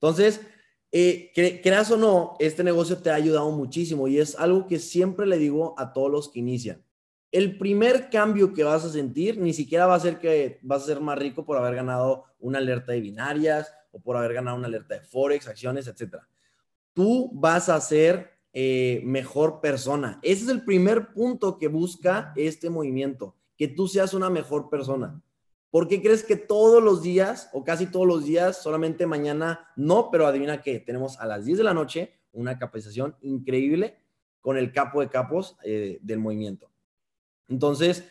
Entonces, 0.00 0.40
eh, 0.90 1.30
cre- 1.36 1.60
creas 1.62 1.90
o 1.90 1.96
no, 1.96 2.34
este 2.40 2.64
negocio 2.64 2.98
te 2.98 3.10
ha 3.10 3.14
ayudado 3.14 3.50
muchísimo 3.52 4.08
y 4.08 4.18
es 4.18 4.34
algo 4.36 4.66
que 4.66 4.78
siempre 4.78 5.26
le 5.26 5.38
digo 5.38 5.74
a 5.78 5.92
todos 5.92 6.10
los 6.10 6.28
que 6.28 6.40
inician. 6.40 6.84
El 7.32 7.58
primer 7.58 8.10
cambio 8.10 8.52
que 8.52 8.64
vas 8.64 8.84
a 8.84 8.90
sentir 8.90 9.38
ni 9.38 9.52
siquiera 9.52 9.86
va 9.86 9.94
a 9.94 10.00
ser 10.00 10.18
que 10.18 10.58
vas 10.62 10.82
a 10.82 10.86
ser 10.86 11.00
más 11.00 11.18
rico 11.18 11.44
por 11.44 11.56
haber 11.56 11.76
ganado 11.76 12.24
una 12.40 12.58
alerta 12.58 12.92
de 12.92 13.00
binarias 13.00 13.72
o 13.92 14.00
por 14.00 14.16
haber 14.16 14.34
ganado 14.34 14.56
una 14.56 14.66
alerta 14.66 14.94
de 14.94 15.02
Forex, 15.02 15.46
acciones, 15.46 15.86
etcétera. 15.86 16.28
Tú 16.92 17.30
vas 17.32 17.68
a 17.68 17.80
ser 17.80 18.32
eh, 18.52 19.00
mejor 19.04 19.60
persona. 19.60 20.18
Ese 20.22 20.42
es 20.42 20.48
el 20.48 20.64
primer 20.64 21.12
punto 21.12 21.56
que 21.56 21.68
busca 21.68 22.32
este 22.34 22.68
movimiento, 22.68 23.36
que 23.56 23.68
tú 23.68 23.86
seas 23.86 24.12
una 24.12 24.28
mejor 24.28 24.68
persona. 24.68 25.22
¿Por 25.70 25.86
qué 25.86 26.02
crees 26.02 26.24
que 26.24 26.34
todos 26.34 26.82
los 26.82 27.00
días 27.00 27.48
o 27.52 27.62
casi 27.62 27.86
todos 27.86 28.08
los 28.08 28.24
días, 28.24 28.60
solamente 28.60 29.06
mañana 29.06 29.68
no, 29.76 30.10
pero 30.10 30.26
adivina 30.26 30.62
qué? 30.62 30.80
Tenemos 30.80 31.20
a 31.20 31.26
las 31.26 31.44
10 31.44 31.58
de 31.58 31.64
la 31.64 31.74
noche 31.74 32.12
una 32.32 32.58
capacitación 32.58 33.14
increíble 33.20 33.98
con 34.40 34.56
el 34.56 34.72
capo 34.72 35.00
de 35.00 35.08
capos 35.08 35.56
eh, 35.62 36.00
del 36.02 36.18
movimiento. 36.18 36.70
Entonces, 37.50 38.04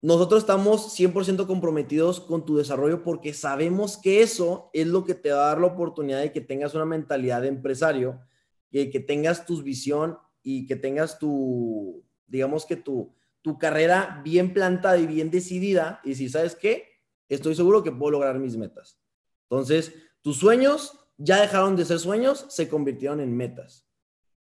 nosotros 0.00 0.42
estamos 0.42 0.98
100% 0.98 1.46
comprometidos 1.46 2.18
con 2.18 2.44
tu 2.44 2.56
desarrollo 2.56 3.04
porque 3.04 3.32
sabemos 3.32 3.96
que 3.96 4.22
eso 4.22 4.68
es 4.72 4.88
lo 4.88 5.04
que 5.04 5.14
te 5.14 5.30
va 5.30 5.44
a 5.44 5.48
dar 5.48 5.60
la 5.60 5.68
oportunidad 5.68 6.20
de 6.20 6.32
que 6.32 6.40
tengas 6.40 6.74
una 6.74 6.84
mentalidad 6.84 7.42
de 7.42 7.48
empresario, 7.48 8.20
que, 8.68 8.90
que 8.90 8.98
tengas 8.98 9.46
tu 9.46 9.62
visión 9.62 10.18
y 10.42 10.66
que 10.66 10.74
tengas 10.74 11.20
tu, 11.20 12.04
digamos 12.26 12.66
que 12.66 12.74
tu, 12.74 13.14
tu 13.42 13.58
carrera 13.58 14.20
bien 14.24 14.52
plantada 14.52 14.98
y 14.98 15.06
bien 15.06 15.30
decidida 15.30 16.00
y 16.02 16.16
si 16.16 16.28
sabes 16.28 16.56
qué, 16.56 16.88
estoy 17.28 17.54
seguro 17.54 17.84
que 17.84 17.92
puedo 17.92 18.12
lograr 18.12 18.38
mis 18.40 18.56
metas. 18.56 18.98
Entonces, 19.48 19.94
tus 20.20 20.38
sueños 20.38 20.98
ya 21.16 21.40
dejaron 21.40 21.76
de 21.76 21.84
ser 21.84 21.98
sueños, 21.98 22.46
se 22.48 22.68
convirtieron 22.68 23.20
en 23.20 23.36
metas. 23.36 23.86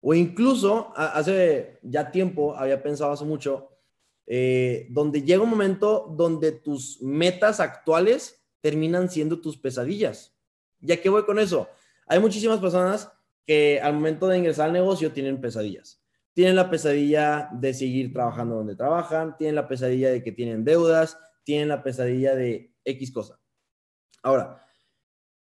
O 0.01 0.13
incluso, 0.13 0.93
hace 0.95 1.79
ya 1.81 2.11
tiempo, 2.11 2.55
había 2.55 2.81
pensado 2.81 3.11
hace 3.11 3.25
mucho, 3.25 3.69
eh, 4.31 4.85
donde 4.91 5.23
llega 5.23 5.41
un 5.41 5.49
momento 5.49 6.13
donde 6.15 6.51
tus 6.51 7.01
metas 7.01 7.59
actuales 7.59 8.45
terminan 8.61 9.09
siendo 9.09 9.41
tus 9.41 9.57
pesadillas. 9.57 10.37
¿Ya 10.79 11.01
qué 11.01 11.09
voy 11.09 11.25
con 11.25 11.39
eso? 11.39 11.67
Hay 12.05 12.19
muchísimas 12.19 12.59
personas 12.59 13.11
que 13.43 13.81
al 13.81 13.93
momento 13.95 14.27
de 14.27 14.37
ingresar 14.37 14.67
al 14.67 14.73
negocio 14.73 15.11
tienen 15.11 15.41
pesadillas. 15.41 16.03
Tienen 16.33 16.55
la 16.55 16.69
pesadilla 16.69 17.49
de 17.53 17.73
seguir 17.73 18.13
trabajando 18.13 18.57
donde 18.57 18.75
trabajan, 18.75 19.35
tienen 19.35 19.55
la 19.55 19.67
pesadilla 19.67 20.11
de 20.11 20.21
que 20.21 20.31
tienen 20.31 20.63
deudas, 20.63 21.17
tienen 21.43 21.67
la 21.67 21.81
pesadilla 21.81 22.35
de 22.35 22.75
X 22.85 23.11
cosa. 23.11 23.39
Ahora, 24.21 24.63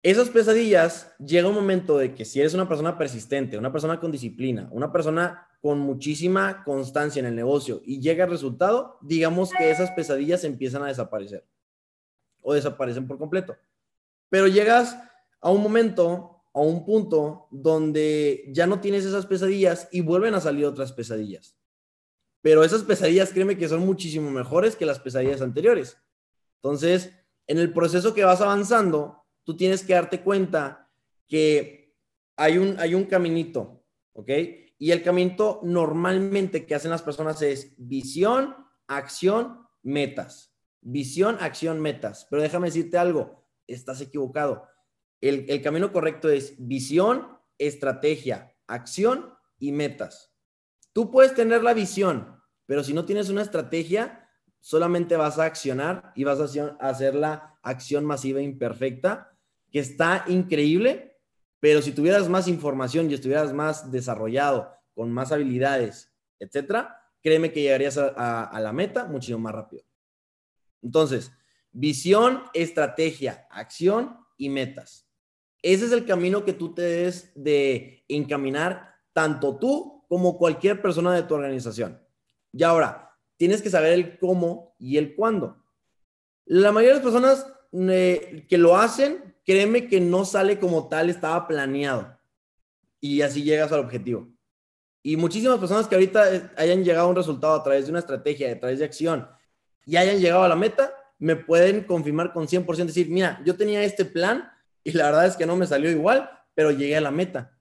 esas 0.02 0.28
pesadillas 0.28 1.16
llega 1.18 1.48
un 1.48 1.54
momento 1.54 1.96
de 1.96 2.14
que 2.14 2.26
si 2.26 2.40
eres 2.40 2.52
una 2.52 2.68
persona 2.68 2.98
persistente, 2.98 3.56
una 3.56 3.72
persona 3.72 3.98
con 3.98 4.12
disciplina, 4.12 4.68
una 4.70 4.92
persona 4.92 5.45
con 5.60 5.78
muchísima 5.78 6.62
constancia 6.64 7.20
en 7.20 7.26
el 7.26 7.34
negocio 7.34 7.80
y 7.84 8.00
llega 8.00 8.24
el 8.24 8.30
resultado, 8.30 8.98
digamos 9.02 9.50
que 9.50 9.70
esas 9.70 9.90
pesadillas 9.92 10.44
empiezan 10.44 10.82
a 10.82 10.88
desaparecer 10.88 11.44
o 12.42 12.54
desaparecen 12.54 13.06
por 13.06 13.18
completo. 13.18 13.56
Pero 14.28 14.46
llegas 14.46 14.96
a 15.40 15.50
un 15.50 15.62
momento, 15.62 16.42
a 16.52 16.60
un 16.60 16.84
punto 16.84 17.48
donde 17.50 18.44
ya 18.52 18.66
no 18.66 18.80
tienes 18.80 19.04
esas 19.04 19.26
pesadillas 19.26 19.88
y 19.90 20.00
vuelven 20.00 20.34
a 20.34 20.40
salir 20.40 20.64
otras 20.64 20.92
pesadillas. 20.92 21.56
Pero 22.42 22.62
esas 22.62 22.84
pesadillas, 22.84 23.32
créeme 23.32 23.58
que 23.58 23.68
son 23.68 23.80
muchísimo 23.80 24.30
mejores 24.30 24.76
que 24.76 24.86
las 24.86 25.00
pesadillas 25.00 25.42
anteriores. 25.42 25.98
Entonces, 26.62 27.12
en 27.46 27.58
el 27.58 27.72
proceso 27.72 28.14
que 28.14 28.24
vas 28.24 28.40
avanzando, 28.40 29.24
tú 29.42 29.56
tienes 29.56 29.84
que 29.84 29.94
darte 29.94 30.22
cuenta 30.22 30.88
que 31.26 31.94
hay 32.36 32.58
un, 32.58 32.78
hay 32.78 32.94
un 32.94 33.04
caminito, 33.04 33.82
¿ok? 34.12 34.30
Y 34.78 34.90
el 34.90 35.02
caminito 35.02 35.60
normalmente 35.62 36.66
que 36.66 36.74
hacen 36.74 36.90
las 36.90 37.02
personas 37.02 37.40
es 37.42 37.74
visión, 37.78 38.54
acción, 38.86 39.66
metas. 39.82 40.54
Visión, 40.80 41.38
acción, 41.40 41.80
metas. 41.80 42.26
Pero 42.30 42.42
déjame 42.42 42.68
decirte 42.68 42.98
algo, 42.98 43.46
estás 43.66 44.00
equivocado. 44.00 44.66
El, 45.20 45.46
el 45.48 45.62
camino 45.62 45.92
correcto 45.92 46.28
es 46.28 46.54
visión, 46.58 47.38
estrategia, 47.58 48.54
acción 48.66 49.34
y 49.58 49.72
metas. 49.72 50.34
Tú 50.92 51.10
puedes 51.10 51.34
tener 51.34 51.62
la 51.62 51.74
visión, 51.74 52.42
pero 52.66 52.84
si 52.84 52.92
no 52.92 53.04
tienes 53.04 53.28
una 53.30 53.42
estrategia, 53.42 54.28
solamente 54.60 55.16
vas 55.16 55.38
a 55.38 55.44
accionar 55.44 56.12
y 56.14 56.24
vas 56.24 56.40
a 56.40 56.76
hacer 56.80 57.14
la 57.14 57.58
acción 57.62 58.04
masiva 58.04 58.40
imperfecta, 58.40 59.36
que 59.70 59.78
está 59.78 60.24
increíble, 60.26 61.15
pero 61.60 61.82
si 61.82 61.92
tuvieras 61.92 62.28
más 62.28 62.48
información 62.48 63.10
y 63.10 63.14
estuvieras 63.14 63.52
más 63.52 63.90
desarrollado, 63.90 64.72
con 64.94 65.12
más 65.12 65.32
habilidades, 65.32 66.12
etcétera, 66.38 67.02
créeme 67.22 67.52
que 67.52 67.62
llegarías 67.62 67.98
a, 67.98 68.58
la 68.60 68.72
meta 68.72 69.04
muchísimo 69.04 69.40
más 69.40 69.54
rápido. 69.54 69.84
Entonces, 70.82 71.32
visión, 71.72 72.44
estrategia, 72.54 73.46
acción 73.50 74.16
y 74.36 74.48
metas. 74.48 75.08
Ese 75.62 75.86
es 75.86 75.92
el 75.92 76.06
camino 76.06 76.44
que 76.44 76.52
tú 76.52 76.74
te 76.74 76.82
debes 76.82 77.32
de 77.34 78.04
encaminar, 78.08 78.94
tanto 79.12 79.58
tú 79.58 80.04
como 80.08 80.38
cualquier 80.38 80.80
persona 80.80 81.14
de 81.14 81.24
tu 81.24 81.34
organización. 81.34 82.00
Y 82.52 82.62
ahora, 82.62 83.18
tienes 83.36 83.60
que 83.60 83.70
saber 83.70 83.92
el 83.92 84.18
cómo 84.18 84.74
y 84.78 84.96
el 84.96 85.14
cuándo. 85.14 85.62
La 86.44 86.72
mayoría 86.72 86.96
de 86.96 87.02
personas 87.02 87.46
eh, 87.72 88.46
que 88.48 88.56
lo 88.56 88.76
hacen, 88.76 89.35
créeme 89.46 89.88
que 89.88 90.00
no 90.00 90.24
sale 90.24 90.58
como 90.58 90.88
tal, 90.88 91.08
estaba 91.08 91.46
planeado. 91.46 92.18
Y 93.00 93.22
así 93.22 93.42
llegas 93.42 93.72
al 93.72 93.80
objetivo. 93.80 94.28
Y 95.02 95.16
muchísimas 95.16 95.58
personas 95.58 95.86
que 95.86 95.94
ahorita 95.94 96.34
eh, 96.34 96.50
hayan 96.56 96.84
llegado 96.84 97.06
a 97.06 97.10
un 97.10 97.16
resultado 97.16 97.54
a 97.54 97.62
través 97.62 97.84
de 97.84 97.92
una 97.92 98.00
estrategia, 98.00 98.52
a 98.52 98.58
través 98.58 98.80
de 98.80 98.84
acción, 98.84 99.28
y 99.84 99.96
hayan 99.96 100.18
llegado 100.18 100.42
a 100.42 100.48
la 100.48 100.56
meta, 100.56 100.92
me 101.18 101.36
pueden 101.36 101.84
confirmar 101.84 102.32
con 102.32 102.48
100%, 102.48 102.86
decir, 102.86 103.08
mira, 103.08 103.40
yo 103.44 103.56
tenía 103.56 103.84
este 103.84 104.04
plan 104.04 104.50
y 104.82 104.92
la 104.92 105.06
verdad 105.06 105.26
es 105.26 105.36
que 105.36 105.46
no 105.46 105.56
me 105.56 105.66
salió 105.66 105.90
igual, 105.90 106.28
pero 106.54 106.72
llegué 106.72 106.96
a 106.96 107.00
la 107.00 107.12
meta. 107.12 107.56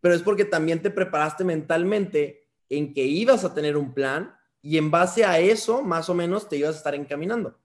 Pero 0.00 0.14
es 0.14 0.22
porque 0.22 0.44
también 0.44 0.82
te 0.82 0.90
preparaste 0.90 1.44
mentalmente 1.44 2.48
en 2.68 2.92
que 2.92 3.04
ibas 3.04 3.44
a 3.44 3.54
tener 3.54 3.76
un 3.76 3.94
plan 3.94 4.36
y 4.60 4.78
en 4.78 4.90
base 4.90 5.24
a 5.24 5.38
eso, 5.38 5.82
más 5.82 6.08
o 6.08 6.14
menos, 6.14 6.48
te 6.48 6.56
ibas 6.56 6.74
a 6.74 6.78
estar 6.78 6.94
encaminando. 6.94 7.56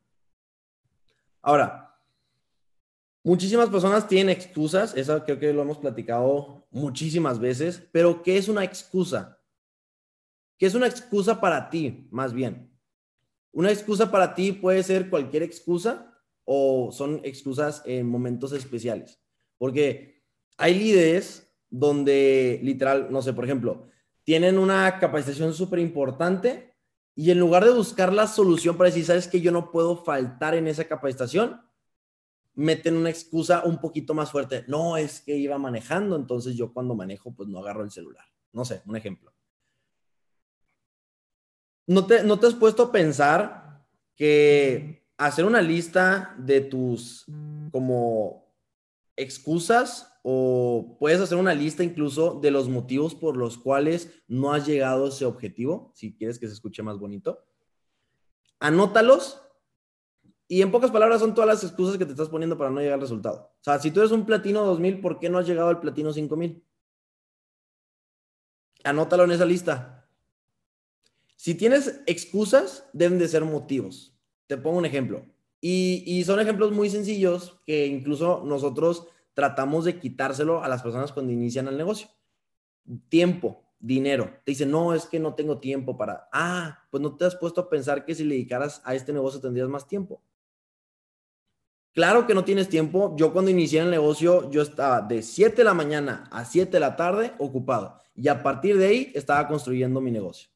Ahora, 1.41 1.92
muchísimas 3.23 3.69
personas 3.69 4.07
tienen 4.07 4.35
excusas, 4.35 4.95
eso 4.95 5.23
creo 5.23 5.39
que 5.39 5.53
lo 5.53 5.61
hemos 5.61 5.77
platicado 5.77 6.67
muchísimas 6.71 7.39
veces, 7.39 7.81
pero 7.91 8.21
¿qué 8.21 8.37
es 8.37 8.47
una 8.47 8.63
excusa? 8.63 9.39
¿Qué 10.57 10.65
es 10.65 10.75
una 10.75 10.87
excusa 10.87 11.41
para 11.41 11.69
ti, 11.69 12.07
más 12.11 12.33
bien? 12.33 12.71
Una 13.51 13.71
excusa 13.71 14.11
para 14.11 14.35
ti 14.35 14.51
puede 14.51 14.83
ser 14.83 15.09
cualquier 15.09 15.43
excusa 15.43 16.13
o 16.45 16.91
son 16.91 17.21
excusas 17.23 17.81
en 17.85 18.07
momentos 18.07 18.51
especiales. 18.51 19.19
Porque 19.57 20.23
hay 20.57 20.77
líderes 20.77 21.49
donde 21.69 22.59
literal, 22.61 23.07
no 23.09 23.21
sé, 23.21 23.33
por 23.33 23.45
ejemplo, 23.45 23.87
tienen 24.23 24.57
una 24.57 24.99
capacitación 24.99 25.53
súper 25.53 25.79
importante 25.79 26.73
y 27.15 27.31
en 27.31 27.39
lugar 27.39 27.63
de 27.65 27.71
buscar 27.71 28.11
la 28.11 28.27
solución 28.27 28.77
para 28.77 28.89
decir, 28.89 29.05
sabes 29.05 29.27
que 29.27 29.41
yo 29.41 29.51
no 29.51 29.71
puedo 29.71 30.03
faltar 30.03 30.55
en 30.55 30.67
esa 30.67 30.85
capacitación, 30.85 31.61
meten 32.55 32.97
una 32.97 33.09
excusa 33.09 33.63
un 33.65 33.79
poquito 33.79 34.13
más 34.13 34.31
fuerte. 34.31 34.63
No, 34.67 34.97
es 34.97 35.21
que 35.21 35.35
iba 35.35 35.57
manejando, 35.57 36.15
entonces 36.15 36.55
yo 36.55 36.73
cuando 36.73 36.95
manejo, 36.95 37.33
pues 37.33 37.49
no 37.49 37.59
agarro 37.59 37.83
el 37.83 37.91
celular. 37.91 38.25
No 38.51 38.65
sé, 38.65 38.81
un 38.85 38.95
ejemplo. 38.95 39.33
¿No 41.87 42.05
te, 42.05 42.23
no 42.23 42.39
te 42.39 42.47
has 42.47 42.53
puesto 42.53 42.83
a 42.83 42.91
pensar 42.91 43.83
que 44.15 45.05
hacer 45.17 45.45
una 45.45 45.61
lista 45.61 46.35
de 46.37 46.61
tus 46.61 47.25
como 47.71 48.43
excusas 49.15 50.13
o 50.23 50.95
puedes 50.99 51.19
hacer 51.19 51.37
una 51.37 51.53
lista 51.53 51.83
incluso 51.83 52.39
de 52.39 52.51
los 52.51 52.69
motivos 52.69 53.13
por 53.13 53.35
los 53.35 53.57
cuales 53.57 54.09
no 54.27 54.53
has 54.53 54.65
llegado 54.65 55.05
a 55.05 55.09
ese 55.09 55.25
objetivo, 55.25 55.91
si 55.95 56.15
quieres 56.15 56.39
que 56.39 56.47
se 56.47 56.53
escuche 56.53 56.81
más 56.81 56.97
bonito. 56.97 57.43
Anótalos 58.59 59.41
y 60.53 60.61
en 60.61 60.69
pocas 60.69 60.91
palabras 60.91 61.19
son 61.19 61.33
todas 61.33 61.47
las 61.47 61.63
excusas 61.63 61.97
que 61.97 62.05
te 62.05 62.11
estás 62.11 62.29
poniendo 62.29 62.55
para 62.55 62.69
no 62.69 62.79
llegar 62.79 62.93
al 62.93 63.01
resultado. 63.01 63.55
O 63.59 63.63
sea, 63.63 63.79
si 63.79 63.89
tú 63.89 64.01
eres 64.01 64.11
un 64.11 64.23
platino 64.23 64.63
2000, 64.63 65.01
¿por 65.01 65.17
qué 65.17 65.27
no 65.27 65.39
has 65.39 65.47
llegado 65.47 65.69
al 65.69 65.79
platino 65.79 66.13
5000? 66.13 66.63
Anótalo 68.83 69.23
en 69.23 69.31
esa 69.31 69.45
lista. 69.45 70.07
Si 71.37 71.55
tienes 71.55 72.01
excusas, 72.05 72.87
deben 72.93 73.17
de 73.17 73.27
ser 73.27 73.43
motivos. 73.43 74.15
Te 74.45 74.55
pongo 74.55 74.77
un 74.77 74.85
ejemplo. 74.85 75.25
Y, 75.59 76.03
y 76.05 76.23
son 76.23 76.39
ejemplos 76.39 76.71
muy 76.71 76.87
sencillos 76.87 77.59
que 77.65 77.87
incluso 77.87 78.43
nosotros 78.45 79.07
tratamos 79.33 79.85
de 79.85 79.99
quitárselo 79.99 80.63
a 80.63 80.67
las 80.67 80.83
personas 80.83 81.11
cuando 81.11 81.31
inician 81.31 81.67
el 81.67 81.77
negocio. 81.77 82.09
Tiempo, 83.09 83.63
dinero. 83.79 84.25
Te 84.45 84.51
dicen, 84.51 84.69
no, 84.69 84.93
es 84.93 85.07
que 85.07 85.19
no 85.19 85.33
tengo 85.33 85.59
tiempo 85.59 85.97
para... 85.97 86.29
Ah, 86.31 86.85
pues 86.91 87.01
no 87.01 87.15
te 87.15 87.25
has 87.25 87.35
puesto 87.35 87.61
a 87.61 87.69
pensar 87.71 88.05
que 88.05 88.13
si 88.13 88.23
le 88.23 88.35
dedicaras 88.35 88.83
a 88.85 88.93
este 88.93 89.13
negocio 89.13 89.41
tendrías 89.41 89.67
más 89.67 89.87
tiempo. 89.87 90.21
Claro 91.93 92.25
que 92.25 92.33
no 92.33 92.43
tienes 92.43 92.69
tiempo. 92.69 93.15
Yo 93.17 93.31
cuando 93.33 93.51
inicié 93.51 93.81
el 93.81 93.91
negocio, 93.91 94.49
yo 94.49 94.63
estaba 94.63 95.01
de 95.01 95.21
7 95.21 95.57
de 95.57 95.63
la 95.63 95.75
mañana 95.75 96.27
a 96.31 96.43
7 96.43 96.71
de 96.71 96.79
la 96.79 96.95
tarde 96.95 97.33
ocupado. 97.37 97.99
Y 98.15 98.27
a 98.27 98.41
partir 98.41 98.77
de 98.77 98.87
ahí 98.87 99.11
estaba 99.13 99.47
construyendo 99.47 100.01
mi 100.01 100.11
negocio. 100.11 100.49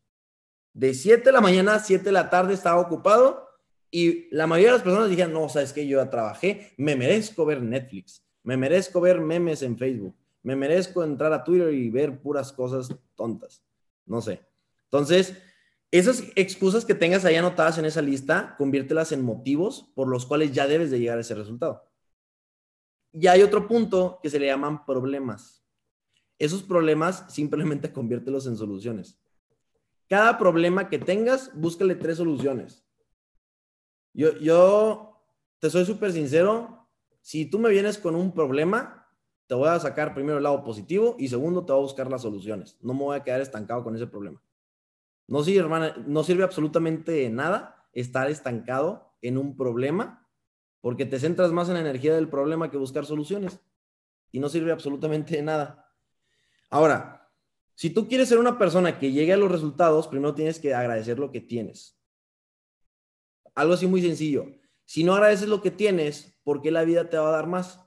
De 0.74 0.94
7 0.94 1.24
de 1.24 1.32
la 1.32 1.42
mañana 1.42 1.76
a 1.76 1.80
7 1.80 2.04
de 2.06 2.12
la 2.12 2.30
tarde 2.30 2.54
estaba 2.54 2.80
ocupado 2.80 3.48
y 3.90 4.28
la 4.36 4.48
mayoría 4.48 4.72
de 4.72 4.78
las 4.78 4.84
personas 4.84 5.10
dijeron, 5.10 5.34
no, 5.34 5.48
sabes 5.48 5.74
que 5.74 5.88
yo 5.88 6.04
ya 6.04 6.10
trabajé, 6.10 6.74
me 6.78 6.96
merezco 6.96 7.46
ver 7.46 7.62
Netflix, 7.62 8.24
me 8.44 8.58
merezco 8.58 9.00
ver 9.00 9.22
memes 9.22 9.62
en 9.62 9.78
Facebook, 9.78 10.16
me 10.44 10.56
merezco 10.56 11.04
entrar 11.04 11.34
a 11.34 11.44
Twitter 11.44 11.74
y 11.74 11.90
ver 11.90 12.20
puras 12.20 12.52
cosas 12.52 12.94
tontas. 13.16 13.64
No 14.06 14.22
sé. 14.22 14.42
Entonces, 14.84 15.36
esas 15.92 16.24
excusas 16.36 16.84
que 16.86 16.96
tengas 16.96 17.24
ahí 17.24 17.36
anotadas 17.36 17.78
en 17.78 17.86
esa 17.86 18.02
lista, 18.02 18.56
conviértelas 18.58 19.12
en 19.12 19.24
motivos 19.24 19.92
por 19.96 20.08
los 20.08 20.26
cuales 20.26 20.52
ya 20.52 20.68
debes 20.68 20.92
de 20.92 21.00
llegar 21.00 21.18
a 21.18 21.22
ese 21.22 21.36
resultado. 21.36 21.84
Y 23.14 23.28
hay 23.28 23.42
otro 23.42 23.68
punto 23.68 24.20
que 24.22 24.30
se 24.30 24.40
le 24.40 24.48
llaman 24.48 24.86
problemas. 24.86 25.66
Esos 26.38 26.62
problemas 26.62 27.26
simplemente 27.30 27.92
conviértelos 27.94 28.48
en 28.48 28.58
soluciones. 28.58 29.20
Cada 30.10 30.38
problema 30.38 30.90
que 30.90 31.00
tengas, 31.00 31.52
búscale 31.54 31.96
tres 31.96 32.18
soluciones. 32.18 32.86
Yo, 34.14 34.38
yo 34.40 35.22
te 35.60 35.70
soy 35.70 35.86
súper 35.86 36.12
sincero, 36.12 36.88
si 37.22 37.46
tú 37.46 37.60
me 37.60 37.70
vienes 37.70 37.98
con 37.98 38.16
un 38.16 38.34
problema, 38.34 39.06
te 39.48 39.56
voy 39.56 39.68
a 39.68 39.80
sacar 39.80 40.14
primero 40.14 40.38
el 40.38 40.44
lado 40.44 40.64
positivo 40.64 41.16
y 41.18 41.28
segundo 41.28 41.66
te 41.66 41.72
voy 41.72 41.82
a 41.82 41.84
buscar 41.84 42.10
las 42.10 42.22
soluciones. 42.22 42.78
No 42.82 42.94
me 42.94 43.04
voy 43.04 43.18
a 43.18 43.24
quedar 43.24 43.42
estancado 43.42 43.84
con 43.84 43.96
ese 43.96 44.08
problema. 44.08 44.42
No 45.28 45.44
sirve, 45.44 45.60
hermana, 45.60 45.96
no 46.06 46.24
sirve 46.24 46.44
absolutamente 46.44 47.30
nada 47.30 47.88
estar 47.94 48.30
estancado 48.30 49.14
en 49.22 49.38
un 49.38 49.58
problema 49.58 50.28
porque 50.82 51.06
te 51.06 51.20
centras 51.20 51.52
más 51.52 51.68
en 51.68 51.76
la 51.76 51.82
energía 51.82 52.16
del 52.16 52.30
problema 52.30 52.72
que 52.72 52.78
buscar 52.78 53.06
soluciones 53.06 53.60
y 54.32 54.40
no 54.40 54.50
sirve 54.50 54.72
absolutamente 54.72 55.42
nada. 55.42 55.94
Ahora, 56.70 57.30
si 57.76 57.90
tú 57.90 58.08
quieres 58.08 58.30
ser 58.30 58.40
una 58.40 58.58
persona 58.58 59.00
que 59.00 59.12
llegue 59.12 59.34
a 59.34 59.38
los 59.38 59.52
resultados, 59.52 60.08
primero 60.08 60.34
tienes 60.34 60.60
que 60.60 60.74
agradecer 60.74 61.20
lo 61.20 61.32
que 61.32 61.42
tienes. 61.42 62.00
Algo 63.54 63.74
así 63.74 63.88
muy 63.88 64.02
sencillo. 64.02 64.48
Si 64.86 65.04
no 65.04 65.14
agradeces 65.14 65.50
lo 65.50 65.62
que 65.62 65.72
tienes, 65.72 66.40
¿por 66.44 66.62
qué 66.62 66.72
la 66.72 66.84
vida 66.86 67.10
te 67.10 67.18
va 67.18 67.30
a 67.30 67.34
dar 67.34 67.48
más? 67.48 67.80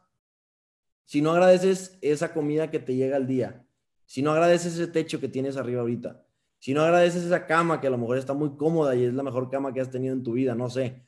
Si 1.04 1.22
no 1.22 1.32
agradeces 1.32 1.98
esa 2.02 2.32
comida 2.32 2.70
que 2.70 2.78
te 2.78 2.94
llega 2.94 3.16
al 3.16 3.26
día, 3.26 3.66
si 4.04 4.22
no 4.22 4.32
agradeces 4.32 4.74
ese 4.74 4.86
techo 4.86 5.20
que 5.20 5.28
tienes 5.28 5.56
arriba 5.56 5.80
ahorita, 5.80 6.24
si 6.60 6.74
no 6.74 6.82
agradeces 6.82 7.24
esa 7.24 7.46
cama 7.46 7.80
que 7.80 7.86
a 7.86 7.90
lo 7.90 7.96
mejor 7.96 8.18
está 8.18 8.34
muy 8.34 8.50
cómoda 8.56 8.94
y 8.94 9.04
es 9.04 9.14
la 9.14 9.22
mejor 9.22 9.48
cama 9.50 9.72
que 9.72 9.80
has 9.80 9.90
tenido 9.90 10.12
en 10.12 10.22
tu 10.22 10.32
vida, 10.32 10.54
no 10.54 10.68
sé. 10.68 11.02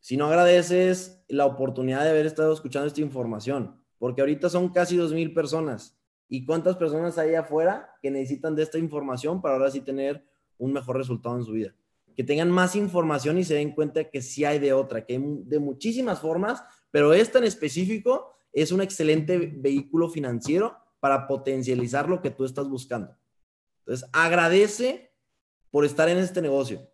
Si 0.00 0.16
no 0.16 0.26
agradeces 0.26 1.24
la 1.28 1.46
oportunidad 1.46 2.02
de 2.02 2.10
haber 2.10 2.26
estado 2.26 2.52
escuchando 2.52 2.88
esta 2.88 3.00
información, 3.00 3.80
porque 3.98 4.20
ahorita 4.20 4.48
son 4.50 4.68
casi 4.70 4.96
dos 4.96 5.12
mil 5.12 5.32
personas. 5.32 5.96
¿Y 6.28 6.44
cuántas 6.44 6.76
personas 6.76 7.18
hay 7.18 7.36
afuera 7.36 7.94
que 8.02 8.10
necesitan 8.10 8.56
de 8.56 8.64
esta 8.64 8.78
información 8.78 9.40
para 9.40 9.54
ahora 9.54 9.70
sí 9.70 9.80
tener 9.80 10.26
un 10.58 10.72
mejor 10.72 10.96
resultado 10.96 11.36
en 11.36 11.44
su 11.44 11.52
vida? 11.52 11.72
Que 12.16 12.24
tengan 12.24 12.50
más 12.50 12.74
información 12.74 13.38
y 13.38 13.44
se 13.44 13.54
den 13.54 13.72
cuenta 13.72 14.10
que 14.10 14.20
sí 14.20 14.44
hay 14.44 14.58
de 14.58 14.72
otra, 14.72 15.06
que 15.06 15.14
hay 15.14 15.22
de 15.44 15.60
muchísimas 15.60 16.18
formas, 16.18 16.64
pero 16.90 17.14
esta 17.14 17.38
en 17.38 17.44
específico 17.44 18.32
es 18.52 18.72
un 18.72 18.80
excelente 18.80 19.38
vehículo 19.38 20.08
financiero 20.08 20.76
para 20.98 21.28
potencializar 21.28 22.08
lo 22.08 22.20
que 22.20 22.30
tú 22.30 22.44
estás 22.44 22.68
buscando. 22.68 23.14
Entonces, 23.86 24.08
agradece 24.12 25.14
por 25.70 25.84
estar 25.84 26.08
en 26.08 26.18
este 26.18 26.42
negocio. 26.42 26.90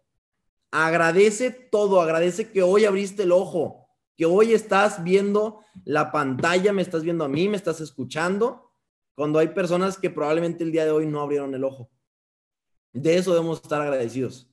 Agradece 0.71 1.51
todo, 1.51 2.01
agradece 2.01 2.51
que 2.51 2.63
hoy 2.63 2.85
abriste 2.85 3.23
el 3.23 3.33
ojo, 3.33 3.89
que 4.17 4.27
hoy 4.27 4.53
estás 4.53 5.03
viendo 5.03 5.65
la 5.85 6.13
pantalla, 6.13 6.73
me 6.73 6.83
estás 6.83 7.03
viendo 7.03 7.25
a 7.25 7.29
mí, 7.29 7.49
me 7.49 7.57
estás 7.57 7.81
escuchando, 7.81 8.73
cuando 9.15 9.39
hay 9.39 9.49
personas 9.49 9.99
que 9.99 10.11
probablemente 10.11 10.65
el 10.65 10.73
día 10.73 10.85
de 10.85 10.91
hoy 10.91 11.07
no 11.07 11.21
abrieron 11.21 11.55
el 11.55 11.65
ojo. 11.65 11.91
De 12.93 13.17
eso 13.17 13.33
debemos 13.33 13.63
estar 13.63 13.81
agradecidos. 13.81 14.51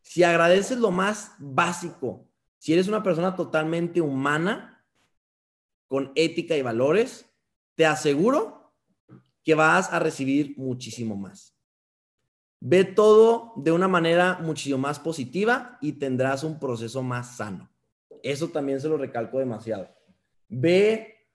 Si 0.00 0.22
agradeces 0.22 0.78
lo 0.78 0.90
más 0.90 1.32
básico, 1.38 2.26
si 2.58 2.72
eres 2.72 2.88
una 2.88 3.02
persona 3.02 3.36
totalmente 3.36 4.00
humana, 4.00 4.86
con 5.86 6.12
ética 6.14 6.56
y 6.56 6.62
valores, 6.62 7.30
te 7.74 7.86
aseguro 7.86 8.74
que 9.42 9.54
vas 9.54 9.92
a 9.92 9.98
recibir 9.98 10.54
muchísimo 10.56 11.16
más. 11.16 11.53
Ve 12.66 12.84
todo 12.84 13.52
de 13.56 13.72
una 13.72 13.88
manera 13.88 14.38
muchísimo 14.40 14.78
más 14.78 14.98
positiva 14.98 15.76
y 15.82 15.92
tendrás 15.92 16.44
un 16.44 16.58
proceso 16.58 17.02
más 17.02 17.36
sano. 17.36 17.70
Eso 18.22 18.48
también 18.48 18.80
se 18.80 18.88
lo 18.88 18.96
recalco 18.96 19.38
demasiado. 19.38 19.86
Ve 20.48 21.28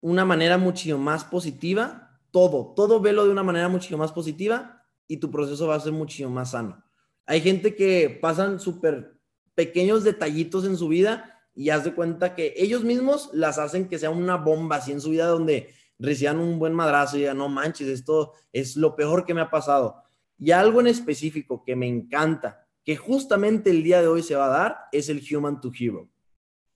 una 0.00 0.24
manera 0.24 0.56
muchísimo 0.56 0.96
más 0.96 1.26
positiva, 1.26 2.18
todo, 2.30 2.72
todo 2.74 3.02
velo 3.02 3.26
de 3.26 3.32
una 3.32 3.42
manera 3.42 3.68
muchísimo 3.68 3.98
más 3.98 4.12
positiva 4.12 4.82
y 5.06 5.18
tu 5.18 5.30
proceso 5.30 5.66
va 5.66 5.74
a 5.74 5.80
ser 5.80 5.92
muchísimo 5.92 6.30
más 6.30 6.52
sano. 6.52 6.82
Hay 7.26 7.42
gente 7.42 7.76
que 7.76 8.18
pasan 8.22 8.60
súper 8.60 9.20
pequeños 9.54 10.04
detallitos 10.04 10.64
en 10.64 10.78
su 10.78 10.88
vida 10.88 11.38
y 11.54 11.68
haz 11.68 11.84
de 11.84 11.94
cuenta 11.94 12.34
que 12.34 12.54
ellos 12.56 12.82
mismos 12.82 13.28
las 13.34 13.58
hacen 13.58 13.90
que 13.90 13.98
sea 13.98 14.08
una 14.08 14.36
bomba 14.36 14.76
así 14.76 14.90
en 14.90 15.02
su 15.02 15.10
vida 15.10 15.26
donde 15.26 15.74
reciban 15.98 16.38
un 16.38 16.58
buen 16.58 16.72
madrazo 16.72 17.18
y 17.18 17.20
digan, 17.20 17.36
no 17.36 17.50
manches, 17.50 17.88
esto 17.88 18.32
es 18.54 18.74
lo 18.76 18.96
peor 18.96 19.26
que 19.26 19.34
me 19.34 19.42
ha 19.42 19.50
pasado. 19.50 20.03
Y 20.38 20.50
algo 20.50 20.80
en 20.80 20.86
específico 20.86 21.62
que 21.64 21.76
me 21.76 21.86
encanta, 21.86 22.66
que 22.84 22.96
justamente 22.96 23.70
el 23.70 23.82
día 23.82 24.00
de 24.00 24.08
hoy 24.08 24.22
se 24.22 24.34
va 24.34 24.46
a 24.46 24.58
dar, 24.58 24.78
es 24.92 25.08
el 25.08 25.22
Human 25.34 25.60
to 25.60 25.70
Hero. 25.78 26.08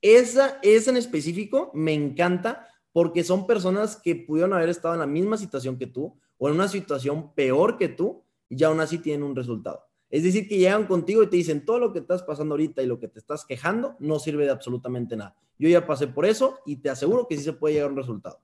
Esa, 0.00 0.58
esa 0.62 0.90
en 0.90 0.96
específico 0.96 1.70
me 1.74 1.92
encanta 1.92 2.68
porque 2.92 3.24
son 3.24 3.46
personas 3.46 3.96
que 3.96 4.16
pudieron 4.16 4.52
haber 4.52 4.68
estado 4.68 4.94
en 4.94 5.00
la 5.00 5.06
misma 5.06 5.36
situación 5.36 5.76
que 5.76 5.86
tú 5.86 6.18
o 6.38 6.48
en 6.48 6.54
una 6.54 6.68
situación 6.68 7.34
peor 7.34 7.76
que 7.76 7.88
tú 7.88 8.22
y 8.48 8.62
aún 8.64 8.80
así 8.80 8.98
tienen 8.98 9.24
un 9.24 9.36
resultado. 9.36 9.84
Es 10.10 10.22
decir, 10.22 10.48
que 10.48 10.56
llegan 10.56 10.86
contigo 10.86 11.22
y 11.22 11.26
te 11.26 11.36
dicen 11.36 11.64
todo 11.64 11.78
lo 11.78 11.92
que 11.92 11.98
estás 11.98 12.22
pasando 12.22 12.54
ahorita 12.54 12.82
y 12.82 12.86
lo 12.86 12.98
que 12.98 13.08
te 13.08 13.18
estás 13.18 13.44
quejando 13.44 13.96
no 13.98 14.18
sirve 14.18 14.44
de 14.44 14.50
absolutamente 14.50 15.16
nada. 15.16 15.36
Yo 15.58 15.68
ya 15.68 15.86
pasé 15.86 16.06
por 16.06 16.24
eso 16.24 16.60
y 16.64 16.76
te 16.76 16.88
aseguro 16.88 17.26
que 17.28 17.36
sí 17.36 17.42
se 17.42 17.52
puede 17.52 17.74
llegar 17.74 17.88
a 17.88 17.92
un 17.92 17.98
resultado. 17.98 18.40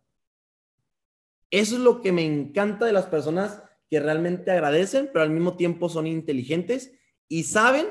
Eso 1.50 1.76
es 1.76 1.80
lo 1.80 2.02
que 2.02 2.12
me 2.12 2.24
encanta 2.24 2.84
de 2.84 2.92
las 2.92 3.06
personas 3.06 3.62
que 3.90 4.00
realmente 4.00 4.50
agradecen, 4.50 5.10
pero 5.12 5.22
al 5.22 5.30
mismo 5.30 5.56
tiempo 5.56 5.88
son 5.88 6.06
inteligentes 6.06 6.92
y 7.28 7.44
saben, 7.44 7.86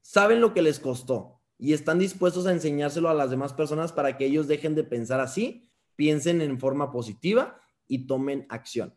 saben 0.00 0.40
lo 0.40 0.54
que 0.54 0.62
les 0.62 0.80
costó 0.80 1.42
y 1.58 1.74
están 1.74 1.98
dispuestos 1.98 2.46
a 2.46 2.52
enseñárselo 2.52 3.08
a 3.08 3.14
las 3.14 3.30
demás 3.30 3.52
personas 3.52 3.92
para 3.92 4.16
que 4.16 4.26
ellos 4.26 4.48
dejen 4.48 4.74
de 4.74 4.84
pensar 4.84 5.20
así, 5.20 5.70
piensen 5.96 6.40
en 6.40 6.58
forma 6.58 6.90
positiva 6.90 7.60
y 7.86 8.06
tomen 8.06 8.46
acción. 8.48 8.96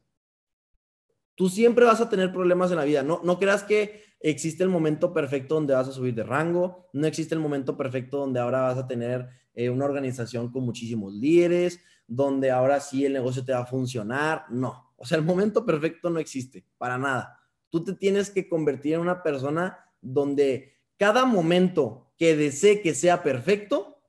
Tú 1.35 1.49
siempre 1.49 1.85
vas 1.85 2.01
a 2.01 2.09
tener 2.09 2.31
problemas 2.31 2.71
en 2.71 2.77
la 2.77 2.85
vida. 2.85 3.03
No, 3.03 3.21
no 3.23 3.37
creas 3.37 3.63
que 3.63 4.01
existe 4.19 4.63
el 4.63 4.69
momento 4.69 5.13
perfecto 5.13 5.55
donde 5.55 5.73
vas 5.73 5.87
a 5.87 5.91
subir 5.91 6.15
de 6.15 6.23
rango, 6.23 6.87
no 6.93 7.05
existe 7.05 7.35
el 7.35 7.41
momento 7.41 7.77
perfecto 7.77 8.17
donde 8.17 8.39
ahora 8.39 8.61
vas 8.61 8.77
a 8.77 8.87
tener 8.87 9.29
eh, 9.53 9.69
una 9.69 9.85
organización 9.85 10.51
con 10.51 10.63
muchísimos 10.63 11.13
líderes, 11.13 11.79
donde 12.07 12.51
ahora 12.51 12.79
sí 12.79 13.05
el 13.05 13.13
negocio 13.13 13.45
te 13.45 13.53
va 13.53 13.59
a 13.59 13.65
funcionar. 13.65 14.45
No, 14.49 14.84
o 14.97 15.05
sea, 15.05 15.17
el 15.17 15.23
momento 15.23 15.65
perfecto 15.65 16.09
no 16.09 16.19
existe, 16.19 16.65
para 16.77 16.97
nada. 16.97 17.39
Tú 17.69 17.83
te 17.83 17.93
tienes 17.93 18.29
que 18.29 18.47
convertir 18.47 18.93
en 18.93 19.01
una 19.01 19.21
persona 19.21 19.77
donde 20.01 20.75
cada 20.97 21.25
momento 21.25 22.13
que 22.17 22.35
desee 22.35 22.81
que 22.81 22.93
sea 22.93 23.23
perfecto, 23.23 24.01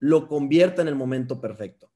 lo 0.00 0.26
convierta 0.28 0.82
en 0.82 0.88
el 0.88 0.96
momento 0.96 1.40
perfecto. 1.40 1.92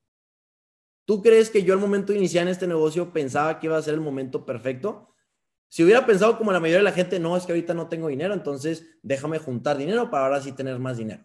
¿Tú 1.07 1.23
crees 1.23 1.51
que 1.51 1.63
yo 1.65 1.75
al 1.75 1.81
momento 1.81 2.13
de 2.13 2.19
iniciar 2.19 2.45
en 2.45 2.51
este 2.53 2.67
negocio 2.67 3.13
pensaba 3.13 3.59
que 3.59 3.67
iba 3.67 3.77
a 3.77 3.83
ser 3.83 3.95
el 3.95 4.01
momento 4.01 4.47
perfecto? 4.47 5.15
Si 5.69 5.83
hubiera 5.83 6.07
pensado 6.07 6.39
como 6.39 6.53
la 6.53 6.61
mayoría 6.61 6.79
de 6.79 6.85
la 6.85 6.93
gente, 6.93 7.19
no, 7.19 7.37
es 7.37 7.45
que 7.45 7.53
ahorita 7.53 7.75
no 7.75 7.89
tengo 7.89 8.09
dinero, 8.09 8.33
entonces 8.33 8.87
déjame 9.03 9.39
juntar 9.39 9.77
dinero 9.77 10.11
para 10.11 10.27
ahora 10.27 10.41
sí 10.41 10.53
tener 10.53 10.79
más 10.79 10.97
dinero. 10.99 11.25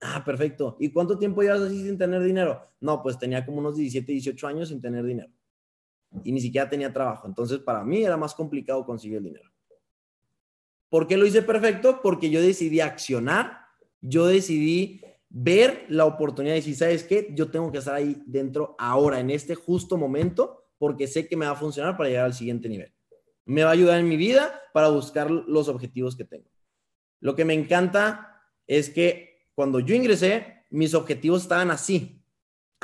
Ah, 0.00 0.22
perfecto. 0.24 0.76
¿Y 0.80 0.90
cuánto 0.92 1.18
tiempo 1.18 1.42
llevas 1.42 1.60
así 1.60 1.82
sin 1.82 1.96
tener 1.96 2.22
dinero? 2.22 2.68
No, 2.80 3.02
pues 3.02 3.18
tenía 3.18 3.46
como 3.46 3.58
unos 3.58 3.76
17, 3.76 4.12
18 4.12 4.46
años 4.46 4.68
sin 4.68 4.80
tener 4.80 5.04
dinero. 5.04 5.30
Y 6.22 6.32
ni 6.32 6.40
siquiera 6.40 6.68
tenía 6.68 6.92
trabajo. 6.92 7.26
Entonces, 7.26 7.58
para 7.58 7.82
mí 7.84 8.04
era 8.04 8.16
más 8.16 8.34
complicado 8.34 8.84
conseguir 8.86 9.18
el 9.18 9.24
dinero. 9.24 9.50
¿Por 10.88 11.08
qué 11.08 11.16
lo 11.16 11.26
hice 11.26 11.42
perfecto? 11.42 12.00
Porque 12.02 12.30
yo 12.30 12.40
decidí 12.40 12.80
accionar, 12.80 13.58
yo 14.00 14.26
decidí 14.26 15.00
ver 15.28 15.86
la 15.88 16.04
oportunidad 16.04 16.54
y 16.54 16.58
decir, 16.58 16.76
¿sabes 16.76 17.02
qué? 17.02 17.32
Yo 17.34 17.50
tengo 17.50 17.72
que 17.72 17.78
estar 17.78 17.96
ahí 17.96 18.22
dentro 18.26 18.76
ahora, 18.78 19.18
en 19.18 19.30
este 19.30 19.56
justo 19.56 19.96
momento, 19.96 20.68
porque 20.78 21.08
sé 21.08 21.26
que 21.26 21.36
me 21.36 21.46
va 21.46 21.52
a 21.52 21.56
funcionar 21.56 21.96
para 21.96 22.08
llegar 22.08 22.26
al 22.26 22.34
siguiente 22.34 22.68
nivel. 22.68 22.94
Me 23.44 23.64
va 23.64 23.70
a 23.70 23.72
ayudar 23.72 23.98
en 23.98 24.08
mi 24.08 24.16
vida 24.16 24.62
para 24.72 24.88
buscar 24.88 25.30
los 25.30 25.68
objetivos 25.68 26.14
que 26.14 26.24
tengo. 26.24 26.48
Lo 27.20 27.34
que 27.34 27.44
me 27.44 27.54
encanta 27.54 28.42
es 28.66 28.90
que 28.90 29.48
cuando 29.54 29.80
yo 29.80 29.94
ingresé, 29.94 30.64
mis 30.70 30.94
objetivos 30.94 31.42
estaban 31.42 31.70
así, 31.70 32.23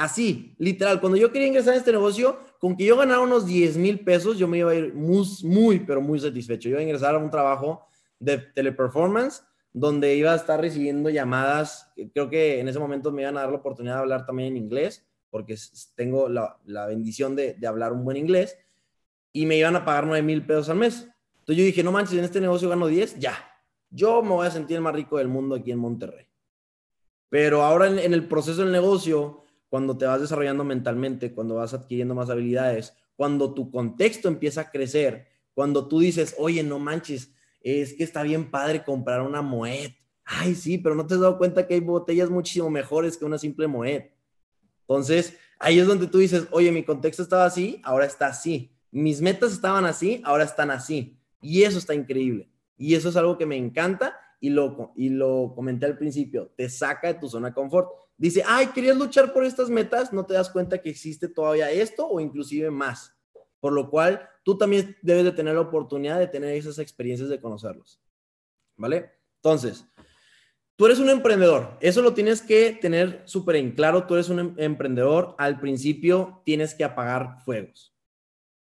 así, 0.01 0.55
literal. 0.57 0.99
Cuando 0.99 1.19
yo 1.19 1.31
quería 1.31 1.49
ingresar 1.49 1.75
a 1.75 1.77
este 1.77 1.93
negocio, 1.93 2.39
con 2.59 2.75
que 2.75 2.87
yo 2.87 2.97
ganara 2.97 3.21
unos 3.21 3.47
10 3.47 3.77
mil 3.77 4.01
pesos, 4.01 4.39
yo 4.39 4.49
me 4.49 4.59
iba 4.59 4.71
a 4.71 4.75
ir 4.75 4.95
muy, 4.95 5.27
muy, 5.45 5.81
pero 5.81 6.01
muy 6.01 6.19
satisfecho. 6.19 6.69
Yo 6.69 6.73
iba 6.73 6.81
a 6.81 6.85
ingresar 6.85 7.15
a 7.15 7.19
un 7.19 7.31
trabajo 7.31 7.87
de 8.19 8.39
teleperformance, 8.39 9.43
donde 9.75 10.17
iba 10.17 10.33
a 10.33 10.37
estar 10.37 10.59
recibiendo 10.59 11.11
llamadas. 11.11 11.93
Creo 12.15 12.31
que 12.31 12.61
en 12.61 12.69
ese 12.69 12.79
momento 12.79 13.13
me 13.13 13.23
iban 13.23 13.37
a 13.37 13.41
dar 13.41 13.51
la 13.51 13.59
oportunidad 13.59 13.97
de 13.97 14.01
hablar 14.01 14.25
también 14.25 14.49
en 14.49 14.57
inglés, 14.57 15.07
porque 15.31 15.55
tengo 15.95 16.31
la, 16.31 16.57
bendición 16.87 17.37
de, 17.37 17.57
hablar 17.67 17.93
un 17.93 18.03
buen 18.03 18.17
inglés, 18.17 18.57
y 19.35 19.45
me 19.45 19.59
iban 19.59 19.77
a 19.77 19.85
pagar 19.85 20.07
9 20.07 20.23
mil 20.23 20.47
pesos 20.47 20.71
al 20.71 20.79
mes. 20.79 21.09
Entonces 21.41 21.57
yo 21.57 21.65
dije, 21.65 21.83
no 21.83 21.93
manches, 21.93 22.19
en 22.19 22.25
este 22.25 22.41
negocio 22.41 22.71
gano 22.71 22.87
10, 22.87 23.19
ya. 23.19 23.35
Yo 23.91 24.23
me 24.23 24.31
voy 24.31 24.47
a 24.47 24.51
sentir 24.51 24.77
el 24.77 24.83
más 24.83 24.95
rico 24.95 25.19
del 25.19 25.29
mundo 25.29 25.57
aquí 25.57 25.73
en 25.73 25.79
Monterrey. 25.79 26.27
Pero 27.29 27.63
ahora 27.63 27.87
en, 27.87 27.99
en 27.99 28.15
el 28.15 28.27
proceso 28.27 28.63
del 28.63 28.73
negocio, 28.73 29.45
cuando 29.71 29.97
te 29.97 30.05
vas 30.05 30.21
desarrollando 30.21 30.65
mentalmente, 30.65 31.33
cuando 31.33 31.55
vas 31.55 31.73
adquiriendo 31.73 32.15
más 32.15 32.29
habilidades, 32.29 32.93
cuando 33.17 33.55
tu 33.55 33.71
contexto 33.71 34.29
empieza 34.29 34.63
a 34.63 34.71
crecer, 34.71 35.29
cuando 35.55 35.89
tú 35.89 36.01
dices, 36.01 36.35
oye, 36.39 36.63
no 36.63 36.79
manches, 36.79 37.33
es 37.63 37.95
que 37.95 38.05
está 38.05 38.23
bien 38.23 38.51
padre 38.51 38.85
comprar 38.85 39.23
una 39.23 39.43
Moet. 39.43 39.95
Ay, 40.25 40.55
sí, 40.55 40.79
pero 40.79 40.95
no 40.95 41.07
te 41.07 41.15
has 41.15 41.21
dado 41.21 41.39
cuenta 41.39 41.67
que 41.67 41.75
hay 41.75 41.81
botellas 41.81 42.31
muchísimo 42.31 42.69
mejores 42.69 43.17
que 43.17 43.25
una 43.25 43.39
simple 43.39 43.67
Moet. 43.67 44.11
Entonces, 44.83 45.37
ahí 45.59 45.79
es 45.79 45.87
donde 45.87 46.09
tú 46.09 46.19
dices, 46.19 46.49
oye, 46.51 46.73
mi 46.73 46.83
contexto 46.83 47.23
estaba 47.23 47.45
así, 47.45 47.81
ahora 47.85 48.07
está 48.07 48.27
así. 48.27 48.73
Mis 48.91 49.21
metas 49.21 49.53
estaban 49.53 49.85
así, 49.85 50.21
ahora 50.25 50.45
están 50.45 50.71
así. 50.71 51.17
Y 51.41 51.63
eso 51.63 51.79
está 51.79 51.95
increíble. 51.95 52.51
Y 52.77 52.95
eso 52.95 53.09
es 53.09 53.17
algo 53.17 53.39
que 53.39 53.47
me 53.47 53.57
encanta 53.57 54.17
y 54.41 54.51
lo, 54.51 54.93
y 54.97 55.11
lo 55.11 55.53
comenté 55.55 55.87
al 55.87 55.99
principio, 55.99 56.51
te 56.57 56.69
saca 56.69 57.09
de 57.09 57.15
tu 57.15 57.29
zona 57.29 57.49
de 57.49 57.55
confort. 57.55 57.91
Dice, 58.21 58.43
ay, 58.47 58.67
querías 58.67 58.99
luchar 58.99 59.33
por 59.33 59.47
estas 59.47 59.71
metas, 59.71 60.13
no 60.13 60.27
te 60.27 60.35
das 60.35 60.51
cuenta 60.51 60.83
que 60.83 60.91
existe 60.91 61.27
todavía 61.27 61.71
esto 61.71 62.07
o 62.07 62.21
inclusive 62.21 62.71
más. 62.71 63.17
Por 63.61 63.73
lo 63.73 63.89
cual, 63.89 64.29
tú 64.43 64.59
también 64.59 64.95
debes 65.01 65.25
de 65.25 65.33
tener 65.33 65.55
la 65.55 65.63
oportunidad 65.63 66.19
de 66.19 66.27
tener 66.27 66.55
esas 66.55 66.79
experiencias 66.79 67.31
de 67.31 67.41
conocerlos. 67.41 67.99
¿Vale? 68.77 69.11
Entonces, 69.37 69.87
tú 70.77 70.85
eres 70.85 70.99
un 70.99 71.09
emprendedor. 71.09 71.79
Eso 71.81 72.03
lo 72.03 72.13
tienes 72.13 72.43
que 72.43 72.77
tener 72.79 73.23
súper 73.25 73.57
en 73.57 73.73
claro. 73.73 74.07
Tú 74.07 74.13
eres 74.13 74.29
un 74.29 74.39
em-, 74.39 74.55
emprendedor. 74.59 75.35
Al 75.39 75.59
principio 75.59 76.43
tienes 76.45 76.75
que 76.75 76.85
apagar 76.85 77.39
fuegos. 77.47 77.97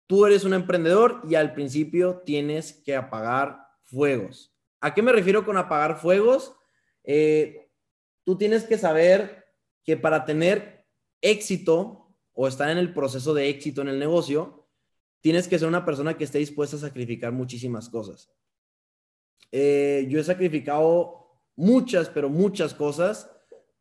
Tú 0.05 0.27
eres 0.27 0.43
un 0.43 0.53
emprendedor 0.53 1.23
y 1.27 1.33
al 1.33 1.55
principio 1.55 2.21
tienes 2.23 2.73
que 2.73 2.95
apagar 2.95 3.57
fuegos. 3.85 4.55
¿A 4.81 4.93
qué 4.93 5.01
me 5.01 5.13
refiero 5.13 5.43
con 5.43 5.57
apagar 5.57 5.97
fuegos? 5.97 6.55
Eh, 7.03 7.71
tú 8.23 8.37
tienes 8.37 8.63
que 8.63 8.77
saber 8.77 9.46
que 9.87 9.95
para 9.95 10.25
tener 10.25 10.85
éxito 11.21 12.13
o 12.33 12.45
estar 12.45 12.69
en 12.69 12.77
el 12.77 12.93
proceso 12.93 13.33
de 13.33 13.47
éxito 13.47 13.81
en 13.81 13.87
el 13.87 13.97
negocio, 13.97 14.67
tienes 15.21 15.47
que 15.47 15.57
ser 15.57 15.69
una 15.69 15.85
persona 15.85 16.17
que 16.17 16.25
esté 16.25 16.39
dispuesta 16.39 16.75
a 16.75 16.79
sacrificar 16.79 17.31
muchísimas 17.31 17.87
cosas. 17.87 18.29
Eh, 19.49 20.05
yo 20.09 20.19
he 20.19 20.23
sacrificado 20.25 21.41
muchas, 21.55 22.09
pero 22.09 22.29
muchas 22.29 22.73
cosas, 22.73 23.31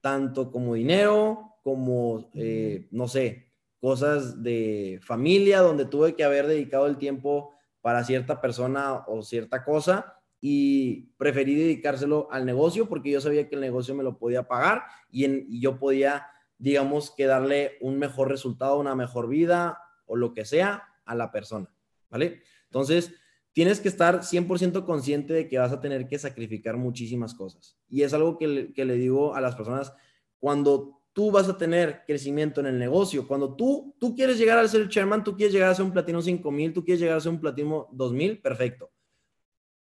tanto 0.00 0.52
como 0.52 0.74
dinero, 0.74 1.56
como, 1.64 2.30
eh, 2.34 2.86
no 2.92 3.08
sé, 3.08 3.52
cosas 3.80 4.44
de 4.44 5.00
familia, 5.02 5.58
donde 5.60 5.86
tuve 5.86 6.14
que 6.14 6.22
haber 6.22 6.46
dedicado 6.46 6.86
el 6.86 6.98
tiempo 6.98 7.52
para 7.80 8.04
cierta 8.04 8.40
persona 8.40 9.04
o 9.08 9.24
cierta 9.24 9.64
cosa 9.64 10.15
y 10.48 11.12
preferí 11.18 11.56
dedicárselo 11.56 12.28
al 12.30 12.46
negocio 12.46 12.88
porque 12.88 13.10
yo 13.10 13.20
sabía 13.20 13.48
que 13.48 13.56
el 13.56 13.60
negocio 13.60 13.96
me 13.96 14.04
lo 14.04 14.16
podía 14.16 14.46
pagar 14.46 14.84
y, 15.10 15.58
yo 15.60 15.80
podía, 15.80 16.28
digamos, 16.56 17.10
que 17.10 17.26
darle 17.26 17.72
un 17.80 17.98
mejor 17.98 18.28
resultado, 18.28 18.78
una 18.78 18.94
mejor 18.94 19.28
vida 19.28 19.80
o 20.04 20.14
lo 20.14 20.34
que 20.34 20.44
sea 20.44 20.84
a 21.04 21.16
la 21.16 21.32
persona, 21.32 21.68
¿vale? 22.10 22.42
Entonces, 22.66 23.12
tienes 23.54 23.80
que 23.80 23.88
estar 23.88 24.20
100% 24.20 24.84
consciente 24.84 25.34
de 25.34 25.48
que 25.48 25.58
vas 25.58 25.72
a 25.72 25.80
tener 25.80 26.06
que 26.06 26.16
sacrificar 26.16 26.76
muchísimas 26.76 27.34
cosas. 27.34 27.76
Y 27.88 28.02
es 28.02 28.14
algo 28.14 28.38
que 28.38 28.46
le, 28.46 28.72
que 28.72 28.84
le 28.84 28.94
digo 28.94 29.34
a 29.34 29.40
las 29.40 29.56
personas, 29.56 29.92
cuando 30.38 31.02
tú 31.12 31.32
vas 31.32 31.48
a 31.48 31.58
tener 31.58 32.04
crecimiento 32.06 32.60
en 32.60 32.66
el 32.66 32.78
negocio, 32.78 33.26
cuando 33.26 33.56
tú, 33.56 33.96
tú 33.98 34.14
quieres 34.14 34.38
llegar 34.38 34.58
a 34.58 34.68
ser 34.68 34.82
el 34.82 34.90
chairman, 34.90 35.24
tú 35.24 35.36
quieres 35.36 35.52
llegar 35.52 35.70
a 35.70 35.74
ser 35.74 35.86
un 35.86 35.92
platino 35.92 36.22
5000, 36.22 36.72
tú 36.72 36.84
quieres 36.84 37.00
llegar 37.00 37.16
a 37.16 37.20
ser 37.20 37.32
un 37.32 37.40
platino 37.40 37.88
2000, 37.90 38.40
perfecto. 38.40 38.92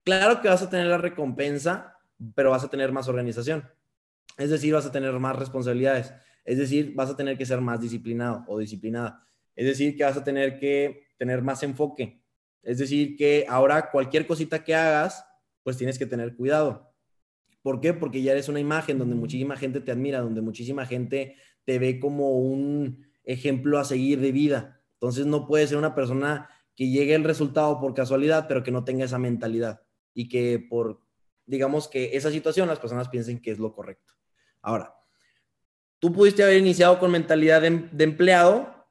Claro 0.08 0.40
que 0.40 0.48
vas 0.48 0.62
a 0.62 0.70
tener 0.70 0.86
la 0.86 0.96
recompensa, 0.96 1.98
pero 2.34 2.48
vas 2.48 2.64
a 2.64 2.70
tener 2.70 2.92
más 2.92 3.08
organización. 3.08 3.68
Es 4.38 4.48
decir, 4.48 4.72
vas 4.72 4.86
a 4.86 4.90
tener 4.90 5.12
más 5.18 5.36
responsabilidades. 5.36 6.14
Es 6.46 6.56
decir, 6.56 6.94
vas 6.94 7.10
a 7.10 7.16
tener 7.16 7.36
que 7.36 7.44
ser 7.44 7.60
más 7.60 7.78
disciplinado 7.78 8.42
o 8.48 8.58
disciplinada. 8.58 9.22
Es 9.54 9.66
decir, 9.66 9.98
que 9.98 10.04
vas 10.04 10.16
a 10.16 10.24
tener 10.24 10.58
que 10.58 11.08
tener 11.18 11.42
más 11.42 11.62
enfoque. 11.62 12.22
Es 12.62 12.78
decir, 12.78 13.18
que 13.18 13.44
ahora 13.50 13.90
cualquier 13.90 14.26
cosita 14.26 14.64
que 14.64 14.74
hagas, 14.74 15.26
pues 15.62 15.76
tienes 15.76 15.98
que 15.98 16.06
tener 16.06 16.34
cuidado. 16.36 16.90
¿Por 17.60 17.78
qué? 17.78 17.92
Porque 17.92 18.22
ya 18.22 18.32
eres 18.32 18.48
una 18.48 18.60
imagen 18.60 18.98
donde 18.98 19.14
muchísima 19.14 19.58
gente 19.58 19.82
te 19.82 19.92
admira, 19.92 20.22
donde 20.22 20.40
muchísima 20.40 20.86
gente 20.86 21.36
te 21.66 21.78
ve 21.78 22.00
como 22.00 22.38
un 22.38 23.06
ejemplo 23.24 23.78
a 23.78 23.84
seguir 23.84 24.20
de 24.20 24.32
vida. 24.32 24.80
Entonces 24.94 25.26
no 25.26 25.46
puedes 25.46 25.68
ser 25.68 25.76
una 25.76 25.94
persona 25.94 26.48
que 26.74 26.88
llegue 26.88 27.14
el 27.14 27.24
resultado 27.24 27.78
por 27.78 27.92
casualidad, 27.92 28.46
pero 28.48 28.62
que 28.62 28.70
no 28.70 28.84
tenga 28.84 29.04
esa 29.04 29.18
mentalidad 29.18 29.82
y 30.14 30.28
que 30.28 30.58
por, 30.58 31.02
digamos 31.46 31.88
que 31.88 32.16
esa 32.16 32.30
situación 32.30 32.68
las 32.68 32.78
personas 32.78 33.08
piensen 33.08 33.40
que 33.40 33.50
es 33.50 33.58
lo 33.58 33.72
correcto. 33.72 34.14
Ahora, 34.62 34.94
tú 35.98 36.12
pudiste 36.12 36.42
haber 36.42 36.58
iniciado 36.58 36.98
con 36.98 37.10
mentalidad 37.10 37.62
de, 37.62 37.88
de 37.90 38.04
empleado, 38.04 38.86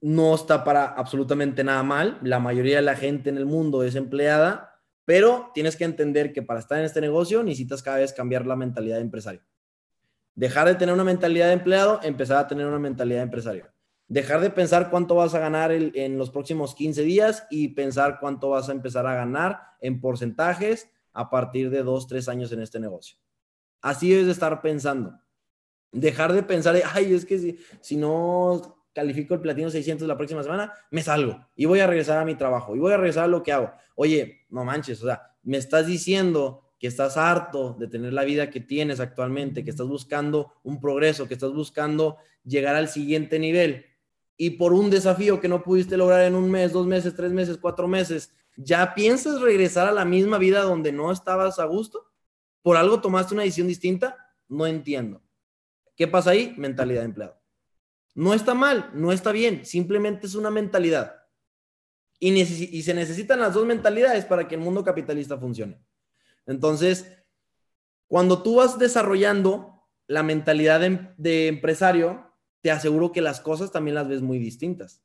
no 0.00 0.34
está 0.34 0.62
para 0.64 0.86
absolutamente 0.86 1.64
nada 1.64 1.82
mal. 1.82 2.18
La 2.22 2.38
mayoría 2.38 2.76
de 2.76 2.82
la 2.82 2.96
gente 2.96 3.30
en 3.30 3.38
el 3.38 3.46
mundo 3.46 3.82
es 3.82 3.94
empleada, 3.94 4.80
pero 5.04 5.50
tienes 5.54 5.76
que 5.76 5.84
entender 5.84 6.32
que 6.32 6.42
para 6.42 6.60
estar 6.60 6.78
en 6.78 6.84
este 6.84 7.00
negocio 7.00 7.42
necesitas 7.42 7.82
cada 7.82 7.98
vez 7.98 8.12
cambiar 8.12 8.46
la 8.46 8.56
mentalidad 8.56 8.96
de 8.96 9.02
empresario. 9.02 9.42
Dejar 10.34 10.68
de 10.68 10.74
tener 10.74 10.94
una 10.94 11.04
mentalidad 11.04 11.46
de 11.46 11.54
empleado, 11.54 12.00
empezar 12.02 12.36
a 12.36 12.46
tener 12.46 12.66
una 12.66 12.78
mentalidad 12.78 13.18
de 13.18 13.24
empresario. 13.24 13.75
Dejar 14.08 14.40
de 14.40 14.50
pensar 14.50 14.90
cuánto 14.90 15.16
vas 15.16 15.34
a 15.34 15.40
ganar 15.40 15.72
en 15.72 16.18
los 16.18 16.30
próximos 16.30 16.74
15 16.74 17.02
días 17.02 17.46
y 17.50 17.68
pensar 17.68 18.18
cuánto 18.20 18.50
vas 18.50 18.68
a 18.68 18.72
empezar 18.72 19.06
a 19.06 19.14
ganar 19.14 19.60
en 19.80 20.00
porcentajes 20.00 20.88
a 21.12 21.30
partir 21.30 21.70
de 21.70 21.82
dos, 21.82 22.06
tres 22.06 22.28
años 22.28 22.52
en 22.52 22.60
este 22.60 22.78
negocio. 22.78 23.18
Así 23.80 24.10
debes 24.10 24.26
de 24.26 24.32
estar 24.32 24.60
pensando. 24.62 25.18
Dejar 25.90 26.32
de 26.32 26.42
pensar, 26.42 26.76
ay, 26.92 27.14
es 27.14 27.24
que 27.24 27.38
si, 27.38 27.58
si 27.80 27.96
no 27.96 28.84
califico 28.92 29.34
el 29.34 29.40
platino 29.40 29.70
600 29.70 30.06
la 30.06 30.16
próxima 30.16 30.42
semana, 30.42 30.72
me 30.90 31.02
salgo 31.02 31.46
y 31.54 31.64
voy 31.66 31.80
a 31.80 31.86
regresar 31.86 32.18
a 32.18 32.24
mi 32.24 32.34
trabajo 32.34 32.74
y 32.74 32.78
voy 32.78 32.92
a 32.92 32.96
regresar 32.96 33.24
a 33.24 33.28
lo 33.28 33.42
que 33.42 33.52
hago. 33.52 33.72
Oye, 33.94 34.46
no 34.50 34.64
manches, 34.64 35.02
o 35.02 35.06
sea, 35.06 35.22
me 35.42 35.58
estás 35.58 35.86
diciendo 35.86 36.62
que 36.78 36.86
estás 36.86 37.16
harto 37.16 37.74
de 37.78 37.88
tener 37.88 38.12
la 38.12 38.24
vida 38.24 38.50
que 38.50 38.60
tienes 38.60 39.00
actualmente, 39.00 39.64
que 39.64 39.70
estás 39.70 39.86
buscando 39.86 40.52
un 40.62 40.80
progreso, 40.80 41.28
que 41.28 41.34
estás 41.34 41.52
buscando 41.52 42.16
llegar 42.44 42.74
al 42.74 42.88
siguiente 42.88 43.38
nivel. 43.38 43.86
Y 44.36 44.50
por 44.50 44.72
un 44.72 44.90
desafío 44.90 45.40
que 45.40 45.48
no 45.48 45.62
pudiste 45.62 45.96
lograr 45.96 46.22
en 46.22 46.34
un 46.34 46.50
mes, 46.50 46.72
dos 46.72 46.86
meses, 46.86 47.14
tres 47.14 47.32
meses, 47.32 47.58
cuatro 47.60 47.88
meses, 47.88 48.32
¿ya 48.56 48.94
piensas 48.94 49.40
regresar 49.40 49.86
a 49.86 49.92
la 49.92 50.04
misma 50.04 50.38
vida 50.38 50.62
donde 50.62 50.92
no 50.92 51.10
estabas 51.10 51.58
a 51.58 51.64
gusto? 51.64 52.10
¿Por 52.62 52.76
algo 52.76 53.00
tomaste 53.00 53.34
una 53.34 53.44
decisión 53.44 53.68
distinta? 53.68 54.16
No 54.48 54.66
entiendo. 54.66 55.22
¿Qué 55.96 56.06
pasa 56.06 56.30
ahí? 56.30 56.54
Mentalidad 56.58 57.00
de 57.00 57.06
empleado. 57.06 57.40
No 58.14 58.34
está 58.34 58.54
mal, 58.54 58.90
no 58.94 59.12
está 59.12 59.32
bien, 59.32 59.64
simplemente 59.64 60.26
es 60.26 60.34
una 60.34 60.50
mentalidad. 60.50 61.22
Y, 62.18 62.32
y 62.40 62.82
se 62.82 62.94
necesitan 62.94 63.40
las 63.40 63.54
dos 63.54 63.66
mentalidades 63.66 64.24
para 64.24 64.48
que 64.48 64.54
el 64.54 64.60
mundo 64.60 64.82
capitalista 64.84 65.38
funcione. 65.38 65.78
Entonces, 66.46 67.12
cuando 68.06 68.42
tú 68.42 68.56
vas 68.56 68.78
desarrollando 68.78 69.86
la 70.06 70.22
mentalidad 70.22 70.80
de, 70.80 71.12
de 71.18 71.48
empresario, 71.48 72.25
te 72.66 72.72
aseguro 72.72 73.12
que 73.12 73.20
las 73.20 73.40
cosas 73.40 73.70
también 73.70 73.94
las 73.94 74.08
ves 74.08 74.22
muy 74.22 74.40
distintas. 74.40 75.00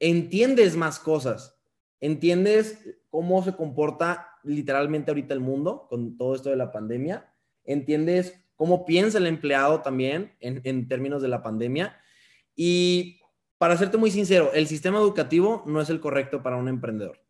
Entiendes 0.00 0.76
más 0.76 0.98
cosas, 0.98 1.58
entiendes 1.98 2.78
cómo 3.08 3.42
se 3.42 3.54
comporta 3.54 4.28
literalmente 4.44 5.10
ahorita 5.10 5.32
el 5.32 5.40
mundo 5.40 5.86
con 5.88 6.18
todo 6.18 6.34
esto 6.34 6.50
de 6.50 6.56
la 6.56 6.72
pandemia, 6.72 7.32
entiendes 7.64 8.38
cómo 8.54 8.84
piensa 8.84 9.16
el 9.16 9.26
empleado 9.26 9.80
también 9.80 10.36
en, 10.40 10.60
en 10.64 10.88
términos 10.88 11.22
de 11.22 11.28
la 11.28 11.42
pandemia. 11.42 11.98
Y 12.54 13.18
para 13.56 13.78
serte 13.78 13.96
muy 13.96 14.10
sincero, 14.10 14.50
el 14.52 14.66
sistema 14.66 14.98
educativo 14.98 15.62
no 15.64 15.80
es 15.80 15.88
el 15.88 16.00
correcto 16.00 16.42
para 16.42 16.56
un 16.56 16.68
emprendedor. 16.68 17.24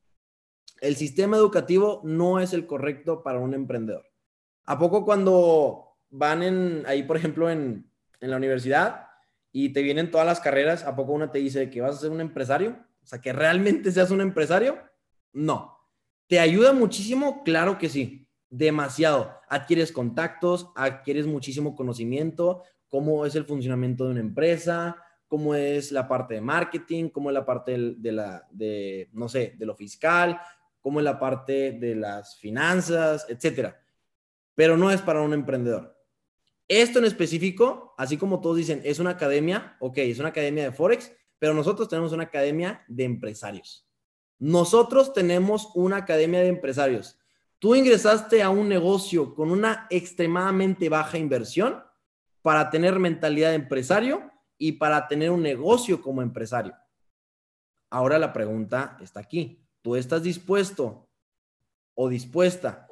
El 0.80 0.96
sistema 0.96 1.36
educativo 1.36 2.00
no 2.02 2.40
es 2.40 2.52
el 2.52 2.66
correcto 2.66 3.22
para 3.22 3.38
un 3.38 3.54
emprendedor. 3.54 4.04
¿A 4.64 4.80
poco 4.80 5.04
cuando 5.04 5.96
van 6.10 6.42
en, 6.42 6.82
ahí, 6.86 7.04
por 7.04 7.16
ejemplo, 7.16 7.48
en, 7.48 7.88
en 8.18 8.30
la 8.30 8.36
universidad 8.36 9.05
y 9.58 9.70
te 9.70 9.80
vienen 9.80 10.10
todas 10.10 10.26
las 10.26 10.40
carreras, 10.40 10.84
¿a 10.84 10.94
poco 10.94 11.12
una 11.12 11.32
te 11.32 11.38
dice 11.38 11.70
que 11.70 11.80
vas 11.80 11.96
a 11.96 12.00
ser 12.00 12.10
un 12.10 12.20
empresario? 12.20 12.76
O 13.02 13.06
sea, 13.06 13.22
que 13.22 13.32
realmente 13.32 13.90
seas 13.90 14.10
un 14.10 14.20
empresario. 14.20 14.78
No. 15.32 15.78
¿Te 16.26 16.38
ayuda 16.38 16.74
muchísimo? 16.74 17.42
Claro 17.42 17.78
que 17.78 17.88
sí. 17.88 18.28
Demasiado. 18.50 19.32
Adquieres 19.48 19.92
contactos, 19.92 20.70
adquieres 20.76 21.26
muchísimo 21.26 21.74
conocimiento, 21.74 22.64
cómo 22.86 23.24
es 23.24 23.34
el 23.34 23.46
funcionamiento 23.46 24.04
de 24.04 24.10
una 24.10 24.20
empresa, 24.20 25.02
cómo 25.26 25.54
es 25.54 25.90
la 25.90 26.06
parte 26.06 26.34
de 26.34 26.42
marketing, 26.42 27.08
cómo 27.08 27.30
es 27.30 27.34
la 27.34 27.46
parte 27.46 27.94
de, 27.96 28.12
la, 28.12 28.46
de, 28.50 29.08
no 29.14 29.26
sé, 29.26 29.54
de 29.56 29.64
lo 29.64 29.74
fiscal, 29.74 30.38
cómo 30.82 31.00
es 31.00 31.04
la 31.04 31.18
parte 31.18 31.72
de 31.72 31.94
las 31.94 32.36
finanzas, 32.36 33.24
etcétera. 33.26 33.80
Pero 34.54 34.76
no 34.76 34.90
es 34.90 35.00
para 35.00 35.22
un 35.22 35.32
emprendedor. 35.32 35.95
Esto 36.68 36.98
en 36.98 37.04
específico, 37.04 37.94
así 37.96 38.16
como 38.16 38.40
todos 38.40 38.56
dicen, 38.56 38.80
es 38.84 38.98
una 38.98 39.10
academia, 39.10 39.76
ok, 39.80 39.98
es 39.98 40.18
una 40.18 40.30
academia 40.30 40.64
de 40.64 40.72
Forex, 40.72 41.12
pero 41.38 41.54
nosotros 41.54 41.88
tenemos 41.88 42.12
una 42.12 42.24
academia 42.24 42.84
de 42.88 43.04
empresarios. 43.04 43.86
Nosotros 44.38 45.12
tenemos 45.12 45.70
una 45.74 45.98
academia 45.98 46.40
de 46.40 46.48
empresarios. 46.48 47.18
Tú 47.58 47.74
ingresaste 47.74 48.42
a 48.42 48.50
un 48.50 48.68
negocio 48.68 49.34
con 49.34 49.50
una 49.50 49.86
extremadamente 49.90 50.88
baja 50.88 51.18
inversión 51.18 51.82
para 52.42 52.68
tener 52.70 52.98
mentalidad 52.98 53.50
de 53.50 53.56
empresario 53.56 54.30
y 54.58 54.72
para 54.72 55.08
tener 55.08 55.30
un 55.30 55.42
negocio 55.42 56.02
como 56.02 56.20
empresario. 56.20 56.74
Ahora 57.90 58.18
la 58.18 58.32
pregunta 58.32 58.98
está 59.00 59.20
aquí. 59.20 59.64
¿Tú 59.82 59.96
estás 59.96 60.22
dispuesto 60.22 61.08
o 61.94 62.08
dispuesta 62.08 62.88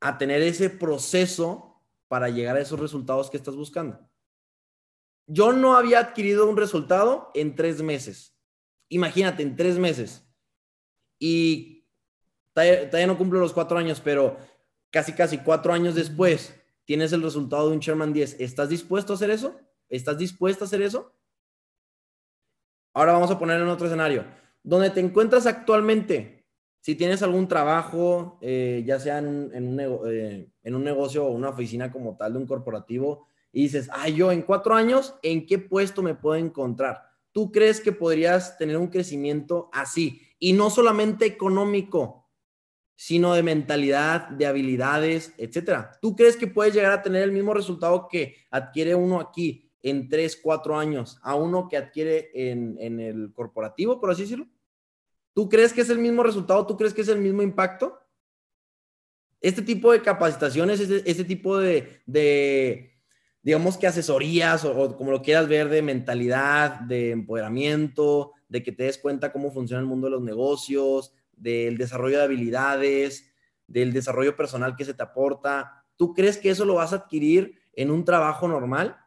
a 0.00 0.18
tener 0.18 0.42
ese 0.42 0.70
proceso 0.70 1.69
para 2.10 2.28
llegar 2.28 2.56
a 2.56 2.60
esos 2.60 2.80
resultados 2.80 3.30
que 3.30 3.36
estás 3.36 3.54
buscando? 3.54 4.00
Yo 5.28 5.52
no 5.52 5.76
había 5.76 6.00
adquirido 6.00 6.50
un 6.50 6.56
resultado 6.56 7.30
en 7.34 7.54
tres 7.54 7.82
meses. 7.82 8.36
Imagínate, 8.88 9.44
en 9.44 9.54
tres 9.54 9.78
meses. 9.78 10.28
Y 11.20 11.86
todavía, 12.52 13.06
no 13.06 13.16
cumplo 13.16 13.38
los 13.38 13.52
cuatro 13.52 13.78
años, 13.78 14.00
pero 14.02 14.36
casi, 14.90 15.12
casi 15.12 15.38
cuatro 15.38 15.72
años 15.72 15.94
después 15.94 16.52
tienes 16.84 17.12
el 17.12 17.22
resultado 17.22 17.68
de 17.68 17.76
un 17.76 17.80
Sherman 17.80 18.12
10. 18.12 18.40
¿Estás 18.40 18.70
dispuesto 18.70 19.12
a 19.12 19.16
hacer 19.16 19.30
eso? 19.30 19.60
¿Estás 19.88 20.18
dispuesto 20.18 20.64
a 20.64 20.66
hacer 20.66 20.82
eso? 20.82 21.14
Ahora 22.92 23.12
vamos 23.12 23.30
a 23.30 23.38
poner 23.38 23.60
en 23.60 23.68
otro 23.68 23.86
escenario. 23.86 24.24
Donde 24.64 24.90
te 24.90 24.98
encuentras 24.98 25.46
actualmente, 25.46 26.39
si 26.80 26.94
tienes 26.94 27.22
algún 27.22 27.46
trabajo, 27.46 28.38
eh, 28.40 28.82
ya 28.86 28.98
sea 28.98 29.18
en 29.18 29.26
un, 29.28 29.80
eh, 30.06 30.48
en 30.62 30.74
un 30.74 30.84
negocio 30.84 31.26
o 31.26 31.30
una 31.30 31.50
oficina 31.50 31.92
como 31.92 32.16
tal 32.16 32.32
de 32.32 32.38
un 32.38 32.46
corporativo, 32.46 33.26
y 33.52 33.62
dices, 33.62 33.88
ay, 33.92 34.14
yo 34.14 34.32
en 34.32 34.42
cuatro 34.42 34.74
años, 34.74 35.14
¿en 35.22 35.46
qué 35.46 35.58
puesto 35.58 36.02
me 36.02 36.14
puedo 36.14 36.36
encontrar? 36.36 37.02
¿Tú 37.32 37.50
crees 37.52 37.80
que 37.80 37.92
podrías 37.92 38.56
tener 38.58 38.76
un 38.76 38.88
crecimiento 38.88 39.68
así? 39.72 40.22
Y 40.38 40.52
no 40.52 40.70
solamente 40.70 41.26
económico, 41.26 42.20
sino 42.96 43.34
de 43.34 43.42
mentalidad, 43.42 44.28
de 44.28 44.46
habilidades, 44.46 45.32
etcétera. 45.38 45.92
¿Tú 46.02 46.14
crees 46.14 46.36
que 46.36 46.46
puedes 46.46 46.74
llegar 46.74 46.92
a 46.92 47.02
tener 47.02 47.22
el 47.22 47.32
mismo 47.32 47.54
resultado 47.54 48.08
que 48.08 48.36
adquiere 48.50 48.94
uno 48.94 49.20
aquí 49.20 49.72
en 49.82 50.08
tres, 50.08 50.38
cuatro 50.40 50.78
años 50.78 51.18
a 51.22 51.34
uno 51.34 51.66
que 51.68 51.78
adquiere 51.78 52.30
en, 52.34 53.00
el 53.00 53.32
corporativo, 53.32 53.98
por 53.98 54.10
así 54.10 54.22
decirlo? 54.22 54.48
¿Tú 55.32 55.48
crees 55.48 55.72
que 55.72 55.82
es 55.82 55.90
el 55.90 55.98
mismo 55.98 56.22
resultado? 56.22 56.66
¿Tú 56.66 56.76
crees 56.76 56.94
que 56.94 57.02
es 57.02 57.08
el 57.08 57.18
mismo 57.18 57.42
impacto? 57.42 57.98
Este 59.40 59.62
tipo 59.62 59.92
de 59.92 60.02
capacitaciones, 60.02 60.80
este, 60.80 61.24
tipo 61.24 61.58
de, 61.58 62.92
digamos 63.42 63.78
que 63.78 63.86
asesorías 63.86 64.64
o, 64.64 64.96
como 64.96 65.12
lo 65.12 65.22
quieras 65.22 65.48
ver, 65.48 65.68
de 65.68 65.80
mentalidad, 65.80 66.80
de 66.80 67.12
empoderamiento, 67.12 68.32
de 68.48 68.62
que 68.62 68.72
te 68.72 68.84
des 68.84 68.98
cuenta 68.98 69.32
cómo 69.32 69.50
funciona 69.50 69.80
el 69.80 69.86
mundo 69.86 70.08
de 70.08 70.10
los 70.10 70.22
negocios, 70.22 71.14
del 71.32 71.78
desarrollo 71.78 72.18
de 72.18 72.24
habilidades, 72.24 73.32
del 73.66 73.92
desarrollo 73.92 74.36
personal 74.36 74.76
que 74.76 74.84
se 74.84 74.94
te 74.94 75.02
aporta. 75.02 75.86
¿Tú 75.96 76.12
crees 76.12 76.36
que 76.36 76.50
eso 76.50 76.64
lo 76.64 76.74
vas 76.74 76.92
a 76.92 76.96
adquirir 76.96 77.54
en 77.72 77.90
un 77.90 78.04
trabajo 78.04 78.46
normal? 78.46 78.98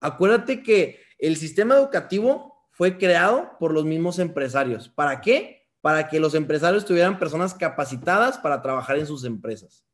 Acuérdate 0.00 0.62
que 0.62 1.00
el 1.18 1.36
sistema 1.36 1.74
educativo 1.76 2.53
fue 2.74 2.98
creado 2.98 3.52
por 3.60 3.72
los 3.72 3.84
mismos 3.84 4.18
empresarios. 4.18 4.88
¿Para 4.88 5.20
qué? 5.20 5.68
Para 5.80 6.08
que 6.08 6.18
los 6.18 6.34
empresarios 6.34 6.84
tuvieran 6.84 7.20
personas 7.20 7.54
capacitadas 7.54 8.36
para 8.36 8.62
trabajar 8.62 8.98
en 8.98 9.06
sus 9.06 9.24
empresas. 9.24 9.86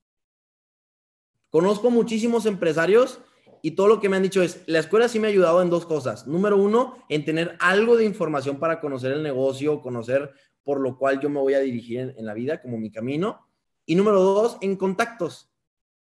Conozco 1.50 1.90
muchísimos 1.90 2.46
empresarios 2.46 3.20
y 3.60 3.72
todo 3.72 3.86
lo 3.86 4.00
que 4.00 4.08
me 4.08 4.16
han 4.16 4.22
dicho 4.22 4.42
es, 4.42 4.62
la 4.66 4.78
escuela 4.78 5.08
sí 5.08 5.20
me 5.20 5.26
ha 5.26 5.30
ayudado 5.30 5.60
en 5.60 5.68
dos 5.68 5.84
cosas. 5.84 6.26
Número 6.26 6.56
uno, 6.56 6.96
en 7.10 7.26
tener 7.26 7.58
algo 7.60 7.98
de 7.98 8.06
información 8.06 8.58
para 8.58 8.80
conocer 8.80 9.12
el 9.12 9.22
negocio, 9.22 9.82
conocer 9.82 10.32
por 10.62 10.80
lo 10.80 10.96
cual 10.96 11.20
yo 11.20 11.28
me 11.28 11.40
voy 11.40 11.52
a 11.52 11.60
dirigir 11.60 12.14
en, 12.16 12.24
la 12.24 12.32
vida 12.32 12.62
como 12.62 12.78
mi 12.78 12.90
camino. 12.90 13.46
Y 13.84 13.94
número 13.94 14.20
dos, 14.20 14.56
en 14.62 14.76
contactos. 14.76 15.52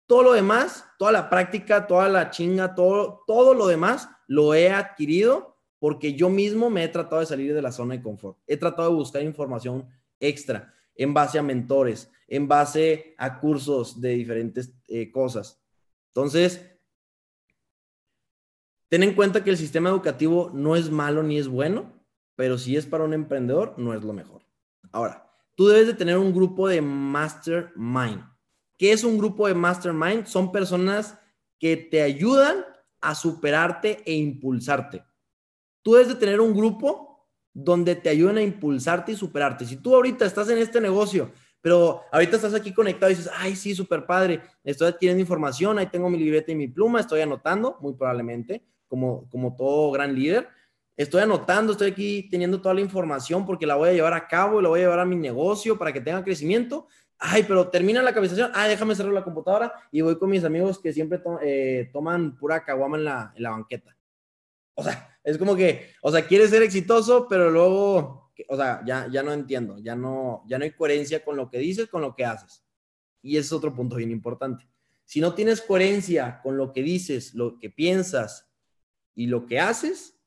Todo 0.07 0.23
lo 0.23 0.33
demás, 0.33 0.86
toda 0.97 1.12
la 1.12 1.29
práctica, 1.29 1.86
toda 1.86 2.09
la 2.09 2.31
chinga, 2.31 2.73
todo, 2.73 3.23
todo 3.27 3.53
lo 3.53 3.67
demás 3.67 4.09
lo 4.25 4.55
he 4.55 4.71
adquirido 4.71 5.53
porque 5.84 6.13
yo 6.13 6.30
mismo 6.30 6.69
me 6.69 6.86
he 6.86 6.88
tratado 6.88 7.19
de 7.19 7.26
salir 7.26 7.54
de 7.54 7.62
la 7.62 7.74
zona 7.74 7.96
de 7.96 8.02
confort. 8.02 8.38
He 8.48 8.56
tratado 8.56 8.88
de 8.88 8.96
buscar 8.96 9.22
información 9.22 9.86
extra 10.17 10.74
en 10.96 11.13
base 11.13 11.38
a 11.38 11.43
mentores, 11.43 12.10
en 12.30 12.48
base 12.48 13.13
a 13.17 13.38
cursos 13.41 14.00
de 14.00 14.12
diferentes 14.12 14.74
eh, 14.88 15.12
cosas. 15.12 15.62
Entonces, 16.08 16.65
ten 18.88 19.04
en 19.04 19.13
cuenta 19.13 19.43
que 19.43 19.50
el 19.50 19.58
sistema 19.58 19.89
educativo 19.89 20.52
no 20.54 20.78
es 20.78 20.89
malo 20.89 21.22
ni 21.22 21.38
es 21.38 21.50
bueno, 21.50 21.91
pero 22.38 22.58
si 22.58 22.78
es 22.78 22.86
para 22.86 23.04
un 23.04 23.13
emprendedor, 23.13 23.74
no 23.78 23.93
es 23.93 24.06
lo 24.06 24.13
mejor. 24.13 24.46
Ahora, 24.93 25.30
tú 25.54 25.67
debes 25.67 25.88
de 25.88 25.96
tener 25.96 26.17
un 26.17 26.34
grupo 26.34 26.69
de 26.69 26.82
mastermind. 26.82 28.24
¿Qué 28.78 28.93
es 28.93 29.04
un 29.04 29.17
grupo 29.17 29.50
de 29.50 29.54
mastermind? 29.54 30.28
Son 30.28 30.50
personas 30.50 31.19
que 31.60 31.76
te 31.76 32.02
ayudan 32.02 32.63
a 33.02 33.15
superarte 33.15 34.02
e 34.06 34.13
impulsarte. 34.13 35.04
Tú 35.84 35.93
debes 35.93 36.08
de 36.08 36.15
tener 36.15 36.41
un 36.41 36.54
grupo 36.54 37.28
donde 37.54 37.96
te 37.96 38.10
ayuden 38.10 38.38
a 38.38 38.41
impulsarte 38.41 39.12
y 39.12 39.15
superarte. 39.15 39.65
Si 39.65 39.78
tú 39.78 39.93
ahorita 39.93 40.26
estás 40.26 40.50
en 40.50 40.58
este 40.58 40.82
negocio, 40.82 41.32
pero 41.62 42.02
ahorita 42.12 42.38
estás 42.38 42.56
aquí 42.56 42.74
conectado 42.74 43.12
y 43.12 43.15
dices, 43.15 43.32
ay, 43.38 43.56
sí, 43.56 43.76
súper 43.76 44.06
padre, 44.06 44.41
estoy 44.63 44.88
adquiriendo 44.88 45.22
información, 45.22 45.78
ahí 45.78 45.86
tengo 45.86 46.10
mi 46.10 46.17
libreta 46.17 46.52
y 46.52 46.56
mi 46.56 46.67
pluma, 46.67 47.00
estoy 47.00 47.22
anotando, 47.22 47.78
muy 47.80 47.93
probablemente, 47.93 48.63
como, 48.88 49.30
como 49.30 49.56
todo 49.56 49.91
gran 49.91 50.15
líder. 50.15 50.48
Estoy 50.98 51.22
anotando, 51.22 51.72
estoy 51.72 51.91
aquí 51.91 52.28
teniendo 52.30 52.62
toda 52.62 52.76
la 52.76 52.82
información 52.82 53.46
porque 53.46 53.65
la 53.65 53.76
voy 53.76 53.89
a 53.89 53.93
llevar 53.93 54.13
a 54.13 54.28
cabo 54.28 54.60
y 54.60 54.63
la 54.63 54.69
voy 54.69 54.80
a 54.80 54.84
llevar 54.84 55.00
a 55.00 55.06
mi 55.06 55.15
negocio 55.15 55.78
para 55.78 55.91
que 55.91 56.02
tenga 56.02 56.24
crecimiento 56.24 56.88
ay, 57.24 57.43
pero 57.48 57.69
termina 57.69 58.02
la 58.02 58.13
capacitación, 58.13 58.52
ah, 58.54 58.67
déjame 58.67 58.96
cerrar 58.96 59.13
la 59.13 59.24
computadora 59.24 59.74
y 59.91 60.02
voy 60.02 60.17
con 60.17 60.30
mis 60.30 60.43
amigos 60.43 60.78
que 60.78 60.91
siempre 60.91 61.22
eh, 61.41 61.89
toman 61.93 62.36
pura 62.36 62.63
caguama 62.65 62.98
en 62.98 63.06
la, 63.06 63.34
en 63.36 63.43
la 63.43 63.52
banqueta. 63.52 63.92
O 64.75 64.83
sea, 64.83 65.17
es 65.23 65.38
como 65.38 65.55
que, 65.55 65.91
o 66.01 66.12
sea, 66.12 66.25
quieres 66.25 66.49
ser 66.49 66.62
exitoso, 66.63 67.27
pero 67.29 67.49
luego, 67.49 68.31
o 68.47 68.57
sea, 68.57 68.81
ya, 68.86 69.07
ya 69.12 69.23
no 69.23 69.31
entiendo, 69.31 69.77
ya 69.79 69.95
no, 69.95 70.43
ya 70.47 70.57
no 70.57 70.65
hay 70.65 70.71
coherencia 70.71 71.23
con 71.23 71.38
lo 71.38 71.49
que 71.49 71.59
dices, 71.59 71.88
con 71.88 72.01
lo 72.01 72.15
que 72.15 72.25
haces. 72.25 72.65
Y 73.21 73.38
ese 73.38 73.47
es 73.47 73.53
otro 73.53 73.73
punto 73.73 73.95
bien 73.95 74.12
importante. 74.12 74.67
Si 75.05 75.21
no 75.21 75.33
tienes 75.33 75.62
coherencia 75.62 76.41
con 76.41 76.57
lo 76.57 76.73
que 76.73 76.81
dices, 76.81 77.33
lo 77.36 77.57
que 77.59 77.69
piensas 77.69 78.49
y 79.15 79.27
lo 79.27 79.45
que 79.45 79.59
haces, 79.59 80.19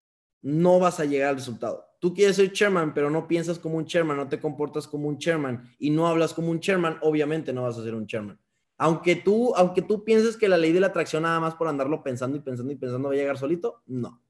no 0.42 0.78
vas 0.78 1.00
a 1.00 1.04
llegar 1.04 1.30
al 1.30 1.36
resultado. 1.36 1.84
Tú 1.98 2.14
quieres 2.14 2.36
ser 2.36 2.52
chairman, 2.52 2.94
pero 2.94 3.10
no 3.10 3.26
piensas 3.26 3.58
como 3.58 3.76
un 3.78 3.86
chairman, 3.86 4.16
no 4.16 4.28
te 4.28 4.38
comportas 4.38 4.86
como 4.86 5.08
un 5.08 5.18
chairman 5.18 5.74
y 5.78 5.90
no 5.90 6.06
hablas 6.06 6.32
como 6.32 6.50
un 6.50 6.60
chairman, 6.60 6.98
obviamente 7.02 7.52
no 7.52 7.62
vas 7.62 7.78
a 7.78 7.82
ser 7.82 7.94
un 7.94 8.06
chairman. 8.06 8.38
Aunque 8.78 9.16
tú, 9.16 9.54
aunque 9.56 9.82
tú 9.82 10.04
pienses 10.04 10.36
que 10.36 10.48
la 10.48 10.58
ley 10.58 10.72
de 10.72 10.80
la 10.80 10.88
atracción 10.88 11.22
nada 11.22 11.40
más 11.40 11.54
por 11.54 11.66
andarlo 11.66 12.02
pensando 12.02 12.36
y 12.36 12.40
pensando 12.40 12.72
y 12.72 12.76
pensando 12.76 13.08
va 13.08 13.14
a 13.14 13.16
llegar 13.16 13.38
solito, 13.38 13.82
no. 13.86 14.22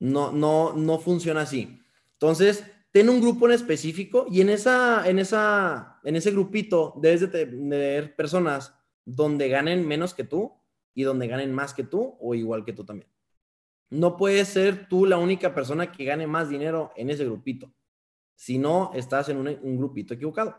No, 0.00 0.32
no, 0.32 0.74
no 0.74 0.98
funciona 0.98 1.42
así. 1.42 1.80
Entonces, 2.12 2.64
ten 2.90 3.08
un 3.08 3.20
grupo 3.20 3.46
en 3.46 3.52
específico 3.52 4.26
y 4.30 4.40
en, 4.40 4.50
esa, 4.50 5.08
en, 5.08 5.18
esa, 5.18 6.00
en 6.04 6.16
ese 6.16 6.30
grupito 6.30 6.94
debes 7.00 7.20
de 7.20 7.28
tener 7.28 8.16
personas 8.16 8.74
donde 9.04 9.48
ganen 9.48 9.86
menos 9.86 10.14
que 10.14 10.24
tú 10.24 10.52
y 10.94 11.02
donde 11.02 11.28
ganen 11.28 11.52
más 11.52 11.74
que 11.74 11.84
tú 11.84 12.16
o 12.20 12.34
igual 12.34 12.64
que 12.64 12.72
tú 12.72 12.84
también. 12.84 13.10
No 13.90 14.16
puedes 14.16 14.48
ser 14.48 14.88
tú 14.88 15.06
la 15.06 15.16
única 15.16 15.54
persona 15.54 15.90
que 15.90 16.04
gane 16.04 16.26
más 16.26 16.48
dinero 16.48 16.92
en 16.96 17.08
ese 17.08 17.24
grupito. 17.24 17.72
Si 18.34 18.58
no, 18.58 18.90
estás 18.94 19.28
en 19.30 19.38
un, 19.38 19.78
grupito 19.78 20.14
equivocado. 20.14 20.56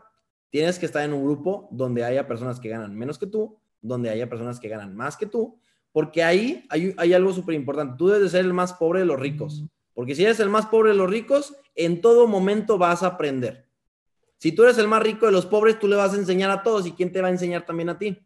Tienes 0.50 0.78
que 0.78 0.86
estar 0.86 1.04
en 1.04 1.12
un 1.12 1.24
grupo 1.24 1.68
donde 1.70 2.04
haya 2.04 2.26
personas 2.26 2.58
que 2.58 2.68
ganan 2.68 2.96
menos 2.96 3.18
que 3.18 3.26
tú, 3.26 3.58
donde 3.80 4.10
haya 4.10 4.28
personas 4.28 4.58
que 4.58 4.68
ganan 4.68 4.96
más 4.96 5.16
que 5.16 5.26
tú, 5.26 5.60
porque 5.92 6.22
ahí 6.22 6.66
hay, 6.68 6.94
hay 6.96 7.12
algo 7.12 7.32
súper 7.32 7.54
importante. 7.54 7.96
Tú 7.98 8.08
debes 8.08 8.32
ser 8.32 8.44
el 8.44 8.52
más 8.52 8.72
pobre 8.72 9.00
de 9.00 9.06
los 9.06 9.18
ricos. 9.18 9.64
Porque 9.94 10.14
si 10.14 10.24
eres 10.24 10.40
el 10.40 10.48
más 10.48 10.66
pobre 10.66 10.90
de 10.90 10.96
los 10.96 11.10
ricos, 11.10 11.54
en 11.74 12.00
todo 12.00 12.26
momento 12.26 12.78
vas 12.78 13.02
a 13.02 13.08
aprender. 13.08 13.66
Si 14.38 14.52
tú 14.52 14.62
eres 14.62 14.78
el 14.78 14.88
más 14.88 15.02
rico 15.02 15.26
de 15.26 15.32
los 15.32 15.44
pobres, 15.44 15.78
tú 15.78 15.86
le 15.88 15.96
vas 15.96 16.14
a 16.14 16.16
enseñar 16.16 16.50
a 16.50 16.62
todos. 16.62 16.86
¿Y 16.86 16.92
quién 16.92 17.12
te 17.12 17.20
va 17.20 17.28
a 17.28 17.32
enseñar 17.32 17.66
también 17.66 17.90
a 17.90 17.98
ti? 17.98 18.18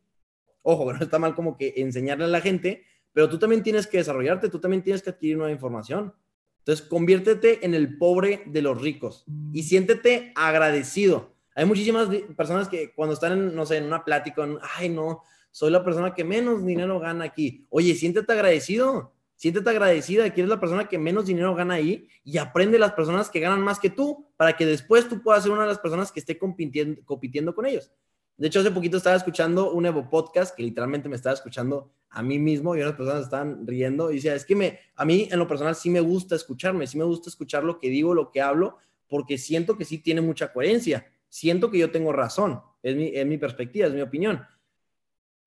Ojo, 0.63 0.93
no 0.93 0.99
está 0.99 1.19
mal 1.19 1.35
como 1.35 1.57
que 1.57 1.75
enseñarle 1.77 2.25
a 2.25 2.29
la 2.29 2.41
gente, 2.41 2.85
pero 3.13 3.29
tú 3.29 3.39
también 3.39 3.63
tienes 3.63 3.87
que 3.87 3.99
desarrollarte, 3.99 4.49
tú 4.49 4.61
también 4.61 4.83
tienes 4.83 5.03
que 5.03 5.11
adquirir 5.11 5.37
nueva 5.37 5.53
información. 5.53 6.15
Entonces, 6.59 6.87
conviértete 6.87 7.65
en 7.65 7.75
el 7.75 7.99
pobre 7.99 8.43
de 8.47 8.63
los 8.63 8.81
ricos 8.81 9.25
y 9.53 9.65
siéntete 9.65 10.33
agradecido. 10.35 11.35
Hay 11.55 11.67
muchísimas 11.67 12.09
personas 12.37 12.69
que 12.69 12.95
cuando 12.95 13.15
están, 13.15 13.33
en, 13.33 13.55
no 13.55 13.67
sé, 13.67 13.77
en 13.77 13.85
una 13.85 14.05
plática, 14.05 14.47
ay, 14.77 14.89
no, 14.89 15.23
soy 15.55 15.71
la 15.71 15.85
persona 15.85 16.13
que 16.15 16.25
menos 16.25 16.67
dinero 16.67 16.99
gana 16.99 17.27
aquí. 17.27 17.65
Oye, 17.71 17.95
siéntete 17.95 18.33
agradecido, 18.33 19.13
siéntete 19.37 19.71
agradecida 19.71 20.29
que 20.35 20.41
eres 20.41 20.49
la 20.49 20.59
persona 20.59 20.89
que 20.89 20.99
menos 20.99 21.27
dinero 21.27 21.55
gana 21.55 21.75
ahí 21.75 22.09
y 22.25 22.39
aprende 22.39 22.77
las 22.77 22.91
personas 22.91 23.31
que 23.31 23.39
ganan 23.39 23.61
más 23.61 23.79
que 23.79 23.89
tú 23.89 24.27
para 24.37 24.57
que 24.57 24.67
después 24.67 25.09
tú 25.09 25.23
puedas 25.23 25.45
ser 25.45 25.53
una 25.53 25.63
de 25.63 25.69
las 25.69 25.79
personas 25.79 26.11
que 26.11 26.19
esté 26.19 26.37
compitiendo, 26.37 27.01
compitiendo 27.05 27.55
con 27.55 27.67
ellos. 27.67 27.93
De 28.37 28.49
hecho, 28.49 28.59
hace 28.59 28.73
poquito 28.73 28.97
estaba 28.97 29.15
escuchando 29.15 29.71
un 29.71 29.87
Evo 29.87 30.11
Podcast 30.11 30.57
que 30.57 30.65
literalmente 30.65 31.09
me 31.09 31.15
estaba 31.15 31.35
escuchando 31.35 31.93
a 32.11 32.21
mí 32.21 32.41
mismo 32.41 32.75
y 32.75 32.81
otras 32.81 32.97
personas 32.97 33.23
estaban 33.23 33.65
riendo 33.65 34.11
y 34.11 34.17
decía, 34.17 34.35
es 34.35 34.45
que 34.45 34.57
me, 34.57 34.81
a 34.97 35.05
mí 35.05 35.29
en 35.31 35.39
lo 35.39 35.47
personal 35.47 35.77
sí 35.77 35.89
me 35.89 36.01
gusta 36.01 36.35
escucharme, 36.35 36.89
sí 36.89 36.99
me 36.99 37.05
gusta 37.05 37.31
escuchar 37.31 37.63
lo 37.63 37.79
que 37.79 37.91
digo, 37.91 38.13
lo 38.13 38.33
que 38.33 38.41
hablo, 38.41 38.79
porque 39.07 39.39
siento 39.39 39.79
que 39.79 39.85
sí 39.85 39.99
tiene 39.99 40.21
mucha 40.21 40.53
coherencia, 40.53 41.07
siento 41.29 41.71
que 41.71 41.79
yo 41.79 41.93
tengo 41.93 42.13
razón, 42.13 42.61
es 42.83 42.97
mi, 42.97 43.13
es 43.15 43.25
mi 43.25 43.39
perspectiva, 43.39 43.87
es 43.87 43.95
mi 43.95 44.01
opinión. 44.01 44.45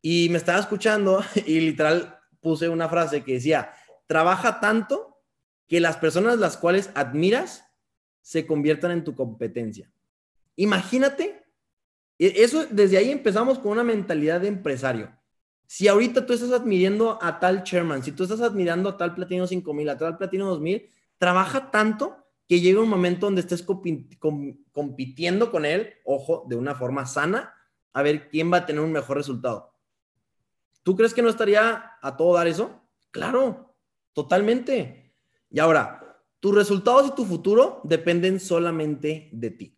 Y 0.09 0.29
me 0.29 0.37
estaba 0.37 0.57
escuchando 0.57 1.21
y 1.45 1.59
literal 1.59 2.17
puse 2.39 2.69
una 2.69 2.87
frase 2.87 3.25
que 3.25 3.33
decía, 3.33 3.73
trabaja 4.05 4.61
tanto 4.61 5.19
que 5.67 5.81
las 5.81 5.97
personas 5.97 6.39
las 6.39 6.55
cuales 6.55 6.91
admiras 6.95 7.65
se 8.21 8.47
conviertan 8.47 8.91
en 8.91 9.03
tu 9.03 9.15
competencia. 9.15 9.91
Imagínate, 10.55 11.43
e, 12.17 12.35
eso 12.37 12.65
desde 12.69 12.97
ahí 12.97 13.11
empezamos 13.11 13.59
con 13.59 13.73
una 13.73 13.83
mentalidad 13.83 14.39
de 14.39 14.47
empresario. 14.47 15.13
Si 15.65 15.89
ahorita 15.89 16.25
tú 16.25 16.31
estás 16.31 16.53
admirando 16.53 17.19
a 17.21 17.41
tal 17.41 17.63
chairman, 17.63 18.01
si 18.01 18.13
tú 18.13 18.23
estás 18.23 18.39
admirando 18.39 18.87
a 18.87 18.95
tal 18.95 19.13
platino 19.13 19.45
5000, 19.45 19.89
a 19.89 19.97
tal 19.97 20.17
platino 20.17 20.47
2000, 20.47 20.89
trabaja 21.17 21.69
tanto 21.69 22.15
que 22.47 22.61
llega 22.61 22.79
un 22.79 22.87
momento 22.87 23.25
donde 23.25 23.41
estés 23.41 23.61
compitiendo 23.61 25.51
con 25.51 25.65
él, 25.65 25.95
ojo, 26.05 26.45
de 26.47 26.55
una 26.55 26.75
forma 26.75 27.05
sana, 27.05 27.53
a 27.91 28.01
ver 28.03 28.29
quién 28.29 28.49
va 28.53 28.59
a 28.59 28.65
tener 28.65 28.81
un 28.81 28.93
mejor 28.93 29.17
resultado. 29.17 29.73
¿Tú 30.87 30.95
crees 30.95 31.13
que 31.13 31.21
no 31.21 31.27
estaría 31.27 31.97
a 32.01 32.15
todo 32.15 32.35
dar 32.35 32.47
eso? 32.47 32.81
Claro, 33.11 33.75
totalmente. 34.13 35.13
Y 35.49 35.59
ahora, 35.59 36.23
tus 36.39 36.55
resultados 36.55 37.09
y 37.09 37.11
tu 37.13 37.25
futuro 37.25 37.81
dependen 37.83 38.39
solamente 38.39 39.27
de 39.33 39.51
ti. 39.51 39.77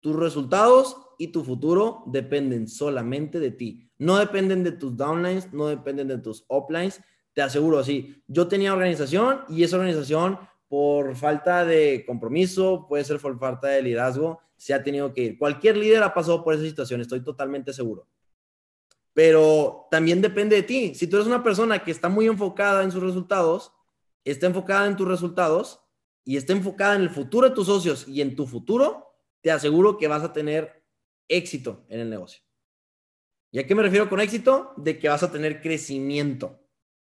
Tus 0.00 0.16
resultados 0.16 0.96
y 1.18 1.28
tu 1.28 1.44
futuro 1.44 2.04
dependen 2.06 2.68
solamente 2.68 3.38
de 3.38 3.50
ti. 3.50 3.90
No 3.98 4.16
dependen 4.16 4.64
de 4.64 4.72
tus 4.72 4.96
downlines, 4.96 5.52
no 5.52 5.66
dependen 5.66 6.08
de 6.08 6.16
tus 6.16 6.46
uplines. 6.48 7.02
Te 7.34 7.42
aseguro 7.42 7.78
así. 7.78 8.24
Yo 8.26 8.48
tenía 8.48 8.72
organización 8.72 9.40
y 9.50 9.62
esa 9.62 9.76
organización 9.76 10.38
por 10.68 11.16
falta 11.16 11.66
de 11.66 12.02
compromiso, 12.06 12.86
puede 12.88 13.04
ser 13.04 13.20
por 13.20 13.38
falta 13.38 13.68
de 13.68 13.82
liderazgo, 13.82 14.40
se 14.56 14.72
ha 14.72 14.82
tenido 14.82 15.12
que 15.12 15.20
ir. 15.20 15.38
Cualquier 15.38 15.76
líder 15.76 16.02
ha 16.02 16.14
pasado 16.14 16.42
por 16.42 16.54
esa 16.54 16.64
situación, 16.64 17.02
estoy 17.02 17.22
totalmente 17.22 17.74
seguro. 17.74 18.08
Pero 19.16 19.88
también 19.90 20.20
depende 20.20 20.56
de 20.56 20.62
ti. 20.62 20.94
Si 20.94 21.06
tú 21.06 21.16
eres 21.16 21.26
una 21.26 21.42
persona 21.42 21.82
que 21.82 21.90
está 21.90 22.10
muy 22.10 22.26
enfocada 22.26 22.84
en 22.84 22.92
sus 22.92 23.02
resultados, 23.02 23.72
está 24.26 24.44
enfocada 24.44 24.86
en 24.86 24.94
tus 24.94 25.08
resultados 25.08 25.80
y 26.22 26.36
está 26.36 26.52
enfocada 26.52 26.96
en 26.96 27.00
el 27.00 27.08
futuro 27.08 27.48
de 27.48 27.54
tus 27.54 27.64
socios 27.64 28.06
y 28.06 28.20
en 28.20 28.36
tu 28.36 28.46
futuro, 28.46 29.16
te 29.40 29.50
aseguro 29.50 29.96
que 29.96 30.06
vas 30.06 30.22
a 30.22 30.34
tener 30.34 30.84
éxito 31.28 31.86
en 31.88 32.00
el 32.00 32.10
negocio. 32.10 32.42
¿Y 33.50 33.58
a 33.58 33.66
qué 33.66 33.74
me 33.74 33.82
refiero 33.82 34.10
con 34.10 34.20
éxito? 34.20 34.74
De 34.76 34.98
que 34.98 35.08
vas 35.08 35.22
a 35.22 35.32
tener 35.32 35.62
crecimiento. 35.62 36.60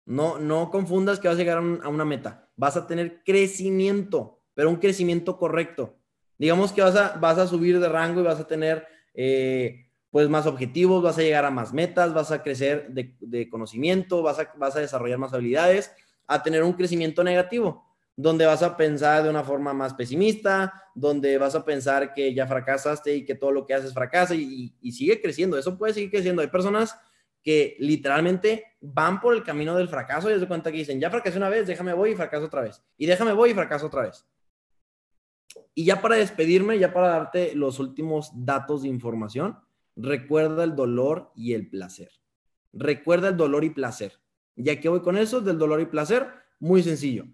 No, 0.04 0.38
no 0.38 0.70
confundas 0.70 1.18
que 1.18 1.28
vas 1.28 1.38
a 1.38 1.40
llegar 1.40 1.56
a, 1.56 1.88
una 1.88 2.04
meta. 2.04 2.50
Vas 2.54 2.76
a 2.76 2.86
tener 2.86 3.22
crecimiento, 3.24 4.42
pero 4.52 4.68
un 4.68 4.76
crecimiento 4.76 5.38
correcto. 5.38 5.96
Digamos 6.36 6.70
que 6.70 6.82
vas 6.82 6.96
a, 6.96 7.16
vas 7.16 7.38
a 7.38 7.46
subir 7.46 7.80
de 7.80 7.88
rango 7.88 8.20
y 8.20 8.24
vas 8.24 8.40
a 8.40 8.46
tener 8.46 8.86
eh, 9.14 9.83
pues 10.14 10.28
más 10.28 10.46
objetivos, 10.46 11.02
vas 11.02 11.18
a 11.18 11.22
llegar 11.22 11.44
a 11.44 11.50
más 11.50 11.72
metas, 11.72 12.14
vas 12.14 12.30
a 12.30 12.40
crecer 12.40 12.86
de, 12.88 13.48
conocimiento, 13.48 14.22
vas 14.22 14.38
a, 14.38 14.80
desarrollar 14.80 15.18
más 15.18 15.32
habilidades, 15.32 15.90
a 16.28 16.40
tener 16.40 16.62
un 16.62 16.74
crecimiento 16.74 17.24
negativo 17.24 17.84
donde 18.14 18.46
vas 18.46 18.62
a 18.62 18.76
pensar 18.76 19.24
de 19.24 19.30
una 19.30 19.42
forma 19.42 19.74
más 19.74 19.92
pesimista, 19.92 20.72
donde 20.94 21.36
vas 21.36 21.56
a 21.56 21.64
pensar 21.64 22.14
que 22.14 22.32
ya 22.32 22.46
fracasaste 22.46 23.12
y 23.12 23.24
que 23.24 23.34
todo 23.34 23.50
lo 23.50 23.66
que 23.66 23.74
haces 23.74 23.92
fracasa 23.92 24.36
y, 24.36 24.72
sigue 24.92 25.20
creciendo. 25.20 25.58
Eso 25.58 25.76
puede 25.76 25.94
seguir 25.94 26.12
creciendo. 26.12 26.42
Hay 26.42 26.48
personas 26.48 26.96
que 27.42 27.74
literalmente 27.80 28.66
van 28.80 29.20
por 29.20 29.34
el 29.34 29.42
camino 29.42 29.74
del 29.74 29.88
fracaso 29.88 30.30
y 30.30 30.38
se 30.38 30.46
cuenta 30.46 30.70
que 30.70 30.78
dicen, 30.78 31.00
ya 31.00 31.10
fracasé 31.10 31.38
una 31.38 31.48
vez, 31.48 31.66
déjame 31.66 31.92
voy 31.92 32.12
y 32.12 32.14
fracaso 32.14 32.44
otra 32.44 32.60
vez. 32.60 32.80
Y 32.96 33.06
déjame 33.06 33.32
voy 33.32 33.50
y 33.50 33.54
fracaso 33.54 33.86
otra 33.86 34.02
vez. 34.02 34.24
Y 35.74 35.84
ya 35.84 36.00
para 36.00 36.14
despedirme, 36.14 36.78
ya 36.78 36.92
para 36.92 37.08
darte 37.08 37.56
los 37.56 37.80
últimos 37.80 38.30
datos 38.32 38.82
de 38.82 38.88
información, 38.90 39.58
recuerda 39.96 40.64
el 40.64 40.76
dolor 40.76 41.32
y 41.34 41.54
el 41.54 41.68
placer. 41.68 42.10
Recuerda 42.72 43.28
el 43.28 43.36
dolor 43.36 43.64
y 43.64 43.70
placer. 43.70 44.12
Ya 44.56 44.80
que 44.80 44.88
voy 44.88 45.00
con 45.00 45.16
eso, 45.16 45.40
del 45.40 45.58
dolor 45.58 45.80
y 45.80 45.86
placer, 45.86 46.28
muy 46.58 46.82
sencillo 46.82 47.26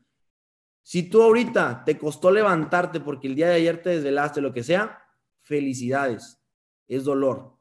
si 0.83 1.05
tú 1.05 1.23
ahorita 1.23 1.85
te 1.85 1.99
costó 1.99 2.31
levantarte 2.31 3.01
porque 3.01 3.29
el 3.29 3.35
día 3.35 3.49
de 3.49 3.55
ayer 3.55 3.83
te 3.83 3.91
desvelaste, 3.91 4.41
lo 4.41 4.53
que 4.53 4.63
sea, 4.63 5.03
felicidades, 5.41 6.43
es 6.89 7.05
dolor. 7.05 7.57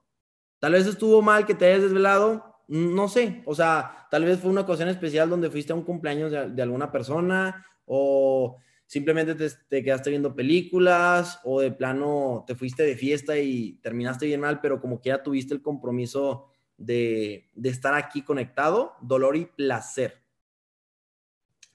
Tal 0.60 0.74
vez 0.74 0.88
estuvo 0.88 1.22
mal 1.22 1.46
que 1.46 1.56
te 1.56 1.68
hayas 1.68 1.84
desvelado, 1.84 2.56
no 2.68 3.08
sé, 3.08 3.44
o 3.46 3.56
sea, 3.56 4.08
tal 4.12 4.26
vez 4.26 4.40
fue 4.40 4.52
una 4.52 4.62
ocasión 4.62 4.90
especial 4.90 5.30
donde 5.30 5.50
fuiste 5.50 5.74
a 5.74 5.76
un 5.76 5.84
cumpleaños 5.84 6.32
de, 6.32 6.62
alguna 6.62 6.92
persona 6.92 7.66
o 7.86 8.58
simplemente 8.90 9.36
te, 9.36 9.84
quedaste 9.84 10.10
viendo 10.10 10.36
películas 10.36 11.40
o 11.44 11.62
de 11.62 11.72
plano 11.72 12.44
te 12.48 12.56
fuiste 12.56 12.82
de 12.82 12.98
fiesta 12.98 13.38
y 13.38 13.74
terminaste 13.84 14.26
bien 14.26 14.42
mal, 14.42 14.62
pero 14.62 14.82
como 14.82 15.00
que 15.00 15.10
ya 15.10 15.22
tuviste 15.22 15.54
el 15.54 15.62
compromiso 15.62 16.48
de, 16.76 17.52
de 17.54 17.70
estar 17.70 17.94
aquí 17.94 18.24
conectado, 18.24 18.96
dolor 19.00 19.36
y 19.36 19.46
placer. 19.46 20.24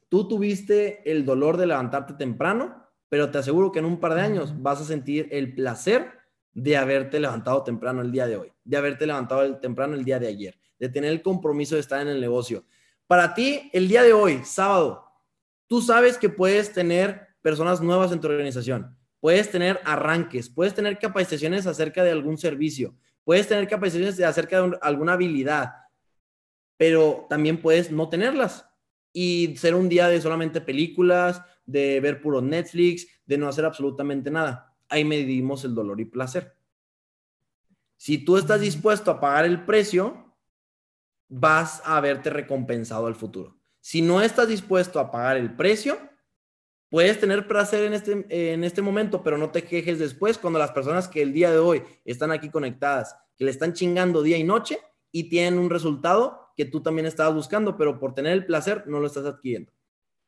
Tú 0.09 0.27
tuviste 0.27 1.09
el 1.09 1.25
dolor 1.25 1.57
de 1.57 1.69
levantarte 1.69 2.15
temprano, 2.15 2.85
pero 3.09 3.31
te 3.31 3.39
aseguro 3.39 3.71
que 3.71 3.79
en 3.79 3.85
un 3.85 4.01
par 4.01 4.15
de 4.15 4.23
años 4.23 4.61
vas 4.61 4.81
a 4.81 4.85
sentir 4.85 5.29
el 5.31 5.55
placer 5.55 6.11
de 6.53 6.77
haberte 6.77 7.21
levantado 7.21 7.63
temprano 7.63 8.03
el 8.03 8.11
día 8.11 8.27
de 8.27 8.39
hoy, 8.39 8.53
de 8.65 8.77
haberte 8.77 9.07
levantado 9.07 9.57
temprano 9.61 9.95
el 9.95 10.05
día 10.05 10.19
de 10.19 10.27
ayer, 10.27 10.59
de 10.81 10.89
tener 10.89 11.13
el 11.13 11.23
compromiso 11.23 11.77
de 11.77 11.81
estar 11.81 12.01
en 12.01 12.09
el 12.09 12.21
negocio. 12.21 12.65
Para 13.07 13.35
ti, 13.35 13.71
el 13.73 13.87
día 13.87 14.03
de 14.03 14.13
hoy, 14.13 14.41
sábado, 14.43 15.04
tú 15.67 15.81
sabes 15.81 16.19
que 16.19 16.29
puedes 16.29 16.73
tener 16.73 17.29
personas 17.43 17.81
nuevas 17.81 18.13
en 18.13 18.21
tu 18.21 18.29
organización, 18.29 18.97
puedes 19.21 19.51
tener 19.51 19.81
arranques, 19.85 20.49
puedes 20.51 20.75
tener 20.75 20.99
capacitaciones 20.99 21.67
acerca 21.67 22.05
de 22.05 22.11
algún 22.11 22.39
servicio, 22.39 22.95
puedes 23.25 23.49
tener 23.49 23.69
capacitaciones 23.69 24.21
acerca 24.21 24.63
de 24.63 24.79
alguna 24.83 25.15
habilidad, 25.15 25.73
pero 26.77 27.27
también 27.29 27.61
puedes 27.61 27.91
no 27.91 28.09
tenerlas 28.09 28.69
y 29.13 29.57
ser 29.57 29.75
un 29.75 29.89
día 29.89 30.09
de 30.09 30.21
solamente 30.21 30.61
películas, 30.61 31.41
de 31.67 32.01
ver 32.01 32.21
puro 32.21 32.41
Netflix, 32.43 33.07
de 33.25 33.39
no 33.39 33.49
hacer 33.49 33.65
absolutamente 33.65 34.31
nada. 34.31 34.77
Ahí 34.89 35.05
medimos 35.05 35.65
el 35.65 35.75
dolor 35.75 36.01
y 36.01 36.05
placer. 36.05 36.55
Si 37.97 38.19
tú 38.19 38.37
estás 38.37 38.61
dispuesto 38.61 39.11
a 39.11 39.21
pagar 39.21 39.45
el 39.45 39.65
precio, 39.65 40.37
vas 41.29 41.81
a 41.85 42.01
verte 42.01 42.29
recompensado 42.29 43.07
al 43.07 43.15
futuro. 43.15 43.57
Si 43.85 44.01
no 44.01 44.23
estás 44.23 44.49
dispuesto 44.49 44.99
a 44.99 45.11
pagar 45.11 45.37
el 45.37 45.55
precio, 45.55 45.99
puedes 46.89 47.21
tener 47.21 47.47
placer 47.47 47.85
en 47.85 47.93
este, 47.93 48.25
en 48.31 48.65
este 48.65 48.81
momento, 48.81 49.23
pero 49.23 49.37
no 49.37 49.51
te 49.51 49.63
quejes 49.63 49.99
después 49.99 50.39
cuando 50.39 50.59
las 50.59 50.73
personas 50.73 51.07
que 51.07 51.21
el 51.21 51.35
día 51.35 51.51
de 51.51 51.59
hoy 51.59 51.83
están 52.07 52.31
aquí 52.31 52.49
conectadas, 52.49 53.15
que 53.37 53.45
le 53.45 53.51
están 53.51 53.75
chingando 53.75 54.23
día 54.23 54.39
y 54.39 54.43
noche 54.43 54.79
y 55.13 55.29
tienen 55.29 55.59
un 55.59 55.69
resultado 55.69 56.49
que 56.57 56.65
tú 56.65 56.83
también 56.83 57.05
estabas 57.05 57.35
buscando, 57.35 57.77
pero 57.77 58.01
por 58.01 58.15
tener 58.15 58.33
el 58.33 58.47
placer 58.47 58.85
no 58.87 59.01
lo 59.01 59.07
estás 59.07 59.27
adquiriendo. 59.27 59.71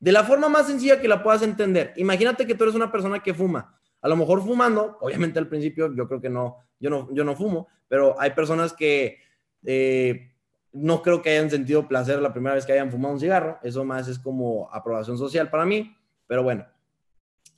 De 0.00 0.12
la 0.12 0.22
forma 0.22 0.50
más 0.50 0.66
sencilla 0.66 1.00
que 1.00 1.09
la 1.09 1.22
puedas 1.22 1.40
entender, 1.40 1.94
imagínate 1.96 2.46
que 2.46 2.54
tú 2.54 2.64
eres 2.64 2.76
una 2.76 2.92
persona 2.92 3.22
que 3.22 3.32
fuma. 3.32 3.80
A 4.02 4.09
lo 4.09 4.16
mejor 4.16 4.42
fumando, 4.42 4.98
obviamente 5.00 5.38
al 5.38 5.48
principio 5.48 5.94
yo 5.94 6.07
creo 6.07 6.20
que 6.20 6.28
no, 6.28 6.59
yo 6.78 6.90
no, 6.90 7.09
yo 7.11 7.24
no 7.24 7.34
fumo, 7.34 7.68
pero 7.88 8.20
hay 8.20 8.32
personas 8.32 8.74
que 8.74 9.18
eh, 9.64 10.36
no 10.76 11.00
creo 11.02 11.22
que 11.22 11.30
hayan 11.30 11.50
sentido 11.50 11.88
placer 11.88 12.20
la 12.20 12.32
primera 12.32 12.54
vez 12.54 12.66
que 12.66 12.72
hayan 12.72 12.90
fumado 12.90 13.14
un 13.14 13.20
cigarro. 13.20 13.58
Eso 13.62 13.84
más 13.84 14.08
es 14.08 14.18
como 14.18 14.68
aprobación 14.72 15.16
social 15.16 15.48
para 15.48 15.64
mí, 15.64 15.96
pero 16.26 16.42
bueno. 16.42 16.66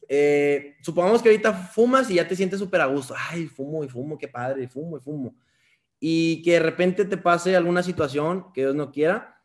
Eh, 0.08 0.76
supongamos 0.82 1.20
que 1.20 1.28
ahorita 1.28 1.52
fumas 1.52 2.10
y 2.10 2.14
ya 2.14 2.26
te 2.26 2.36
sientes 2.36 2.58
súper 2.58 2.80
a 2.80 2.86
gusto. 2.86 3.14
Ay, 3.30 3.46
fumo 3.46 3.82
y 3.82 3.88
fumo, 3.88 4.16
qué 4.16 4.28
padre, 4.28 4.68
fumo 4.68 4.98
y 4.98 5.00
fumo. 5.00 5.34
Y 5.98 6.42
que 6.42 6.52
de 6.52 6.60
repente 6.60 7.04
te 7.04 7.16
pase 7.16 7.56
alguna 7.56 7.82
situación 7.82 8.52
que 8.52 8.62
Dios 8.62 8.74
no 8.74 8.92
quiera 8.92 9.42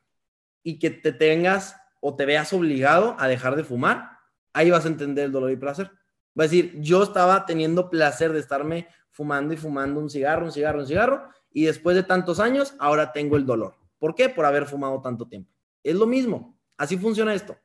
y 0.61 0.77
que 0.77 0.91
te 0.91 1.11
tengas 1.11 1.75
o 1.99 2.15
te 2.15 2.25
veas 2.25 2.53
obligado 2.53 3.15
a 3.17 3.27
dejar 3.27 3.55
de 3.55 3.63
fumar, 3.63 4.19
ahí 4.53 4.69
vas 4.69 4.85
a 4.85 4.89
entender 4.89 5.25
el 5.25 5.31
dolor 5.31 5.51
y 5.51 5.57
placer. 5.57 5.89
Va 6.37 6.43
a 6.43 6.47
decir, 6.47 6.79
yo 6.81 7.03
estaba 7.03 7.45
teniendo 7.45 7.89
placer 7.89 8.33
de 8.33 8.39
estarme 8.39 8.87
fumando 9.11 9.53
y 9.53 9.57
fumando 9.57 9.99
un 9.99 10.09
cigarro, 10.09 10.45
un 10.45 10.51
cigarro, 10.51 10.79
un 10.79 10.87
cigarro, 10.87 11.29
y 11.51 11.65
después 11.65 11.95
de 11.95 12.03
tantos 12.03 12.39
años, 12.39 12.73
ahora 12.79 13.11
tengo 13.11 13.37
el 13.37 13.45
dolor. 13.45 13.75
¿Por 13.99 14.15
qué? 14.15 14.29
Por 14.29 14.45
haber 14.45 14.65
fumado 14.65 15.01
tanto 15.01 15.27
tiempo. 15.27 15.51
Es 15.83 15.95
lo 15.95 16.07
mismo. 16.07 16.59
Así 16.77 16.97
funciona 16.97 17.33
esto. 17.33 17.57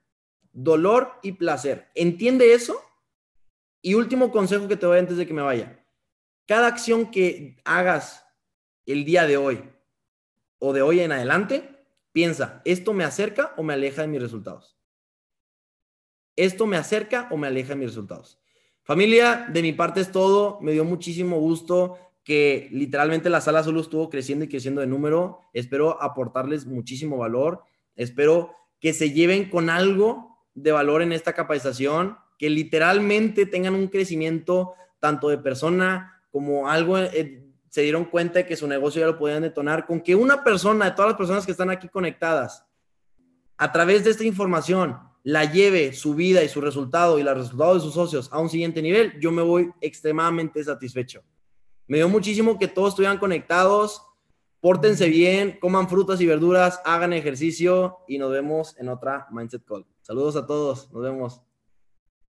Dolor 0.53 1.12
y 1.23 1.33
placer. 1.33 1.89
¿Entiende 1.95 2.53
eso? 2.53 2.81
Y 3.81 3.95
último 3.95 4.31
consejo 4.31 4.69
que 4.69 4.77
te 4.77 4.87
doy 4.87 4.99
antes 4.99 5.16
de 5.16 5.27
que 5.27 5.33
me 5.33 5.43
vaya. 5.43 5.85
Cada 6.47 6.66
acción 6.66 7.11
que 7.11 7.57
hagas 7.64 8.27
el 8.85 9.05
día 9.05 9.27
de 9.27 9.37
hoy 9.37 9.64
o 10.59 10.73
de 10.73 10.83
hoy 10.83 11.01
en 11.01 11.12
adelante, 11.12 11.79
Piensa, 12.19 12.62
¿esto 12.64 12.93
me 12.93 13.05
acerca 13.05 13.55
o 13.57 13.62
me 13.62 13.75
aleja 13.75 14.03
de 14.03 14.09
mis 14.09 14.21
resultados? 14.21 14.77
¿Esto 16.35 16.66
me 16.66 16.77
acerca 16.77 17.29
o 17.31 17.37
me 17.37 17.47
aleja 17.47 17.69
de 17.71 17.77
mis 17.77 17.91
resultados? 17.91 18.41
Familia, 18.89 19.47
de 19.53 19.61
mi 19.61 19.74
parte 19.74 20.01
es 20.01 20.11
todo. 20.11 20.59
Me 20.62 20.72
dio 20.72 20.82
muchísimo 20.82 21.39
gusto 21.39 21.99
que 22.24 22.70
literalmente 22.72 23.28
la 23.28 23.43
sala 23.43 23.62
solo 23.62 23.82
estuvo 23.82 24.09
creciendo 24.09 24.47
y 24.47 24.49
creciendo 24.49 24.80
de 24.80 24.86
número. 24.86 25.41
Espero 25.53 26.03
aportarles 26.03 26.64
muchísimo 26.64 27.18
valor. 27.18 27.64
Espero 27.97 28.55
que 28.80 28.95
se 28.95 29.11
lleven 29.11 29.51
con 29.51 29.68
algo 29.68 30.39
de 30.55 30.72
valor 30.72 31.03
en 31.03 31.12
esta 31.12 31.34
capacitación, 31.34 32.16
que 32.39 32.49
literalmente 32.49 33.45
tengan 33.45 33.74
un 33.74 33.89
crecimiento 33.89 34.72
tanto 35.01 35.28
de 35.28 35.36
persona 35.36 36.22
como 36.30 36.70
algo 36.70 36.97
eh, 36.97 37.45
se 37.68 37.82
dieron 37.82 38.07
cuenta 38.07 38.39
de 38.39 38.47
que 38.47 38.57
su 38.57 38.66
negocio 38.66 39.01
ya 39.03 39.07
lo 39.07 39.18
podían 39.18 39.43
detonar, 39.43 39.84
con 39.84 40.01
que 40.01 40.14
una 40.14 40.43
persona, 40.43 40.86
de 40.86 40.93
todas 40.93 41.11
las 41.11 41.18
personas 41.18 41.45
que 41.45 41.53
están 41.53 41.68
aquí 41.68 41.91
conectadas, 41.91 42.64
a 43.59 43.70
través 43.70 44.05
de 44.05 44.12
esta 44.12 44.24
información, 44.24 44.99
la 45.23 45.45
lleve 45.45 45.93
su 45.93 46.14
vida 46.14 46.43
y 46.43 46.49
su 46.49 46.61
resultado 46.61 47.19
y 47.19 47.23
los 47.23 47.37
resultados 47.37 47.77
de 47.77 47.81
sus 47.81 47.95
socios 47.95 48.29
a 48.33 48.39
un 48.39 48.49
siguiente 48.49 48.83
nivel, 48.83 49.19
yo 49.21 49.31
me 49.31 49.43
voy 49.43 49.71
extremadamente 49.81 50.62
satisfecho. 50.62 51.23
Me 51.87 51.99
dio 51.99 52.09
muchísimo 52.09 52.59
que 52.59 52.69
todos 52.69 52.91
estuvieran 52.91 53.19
conectados, 53.19 54.03
pórtense 54.61 55.09
bien, 55.09 55.59
coman 55.61 55.89
frutas 55.89 56.21
y 56.21 56.27
verduras, 56.27 56.81
hagan 56.85 57.12
ejercicio 57.12 57.99
y 58.07 58.19
nos 58.19 58.31
vemos 58.31 58.77
en 58.79 58.89
otra 58.89 59.27
Mindset 59.31 59.64
Call. 59.64 59.87
Saludos 60.03 60.37
a 60.37 60.47
todos, 60.47 60.91
nos 60.93 61.03
vemos. 61.03 61.47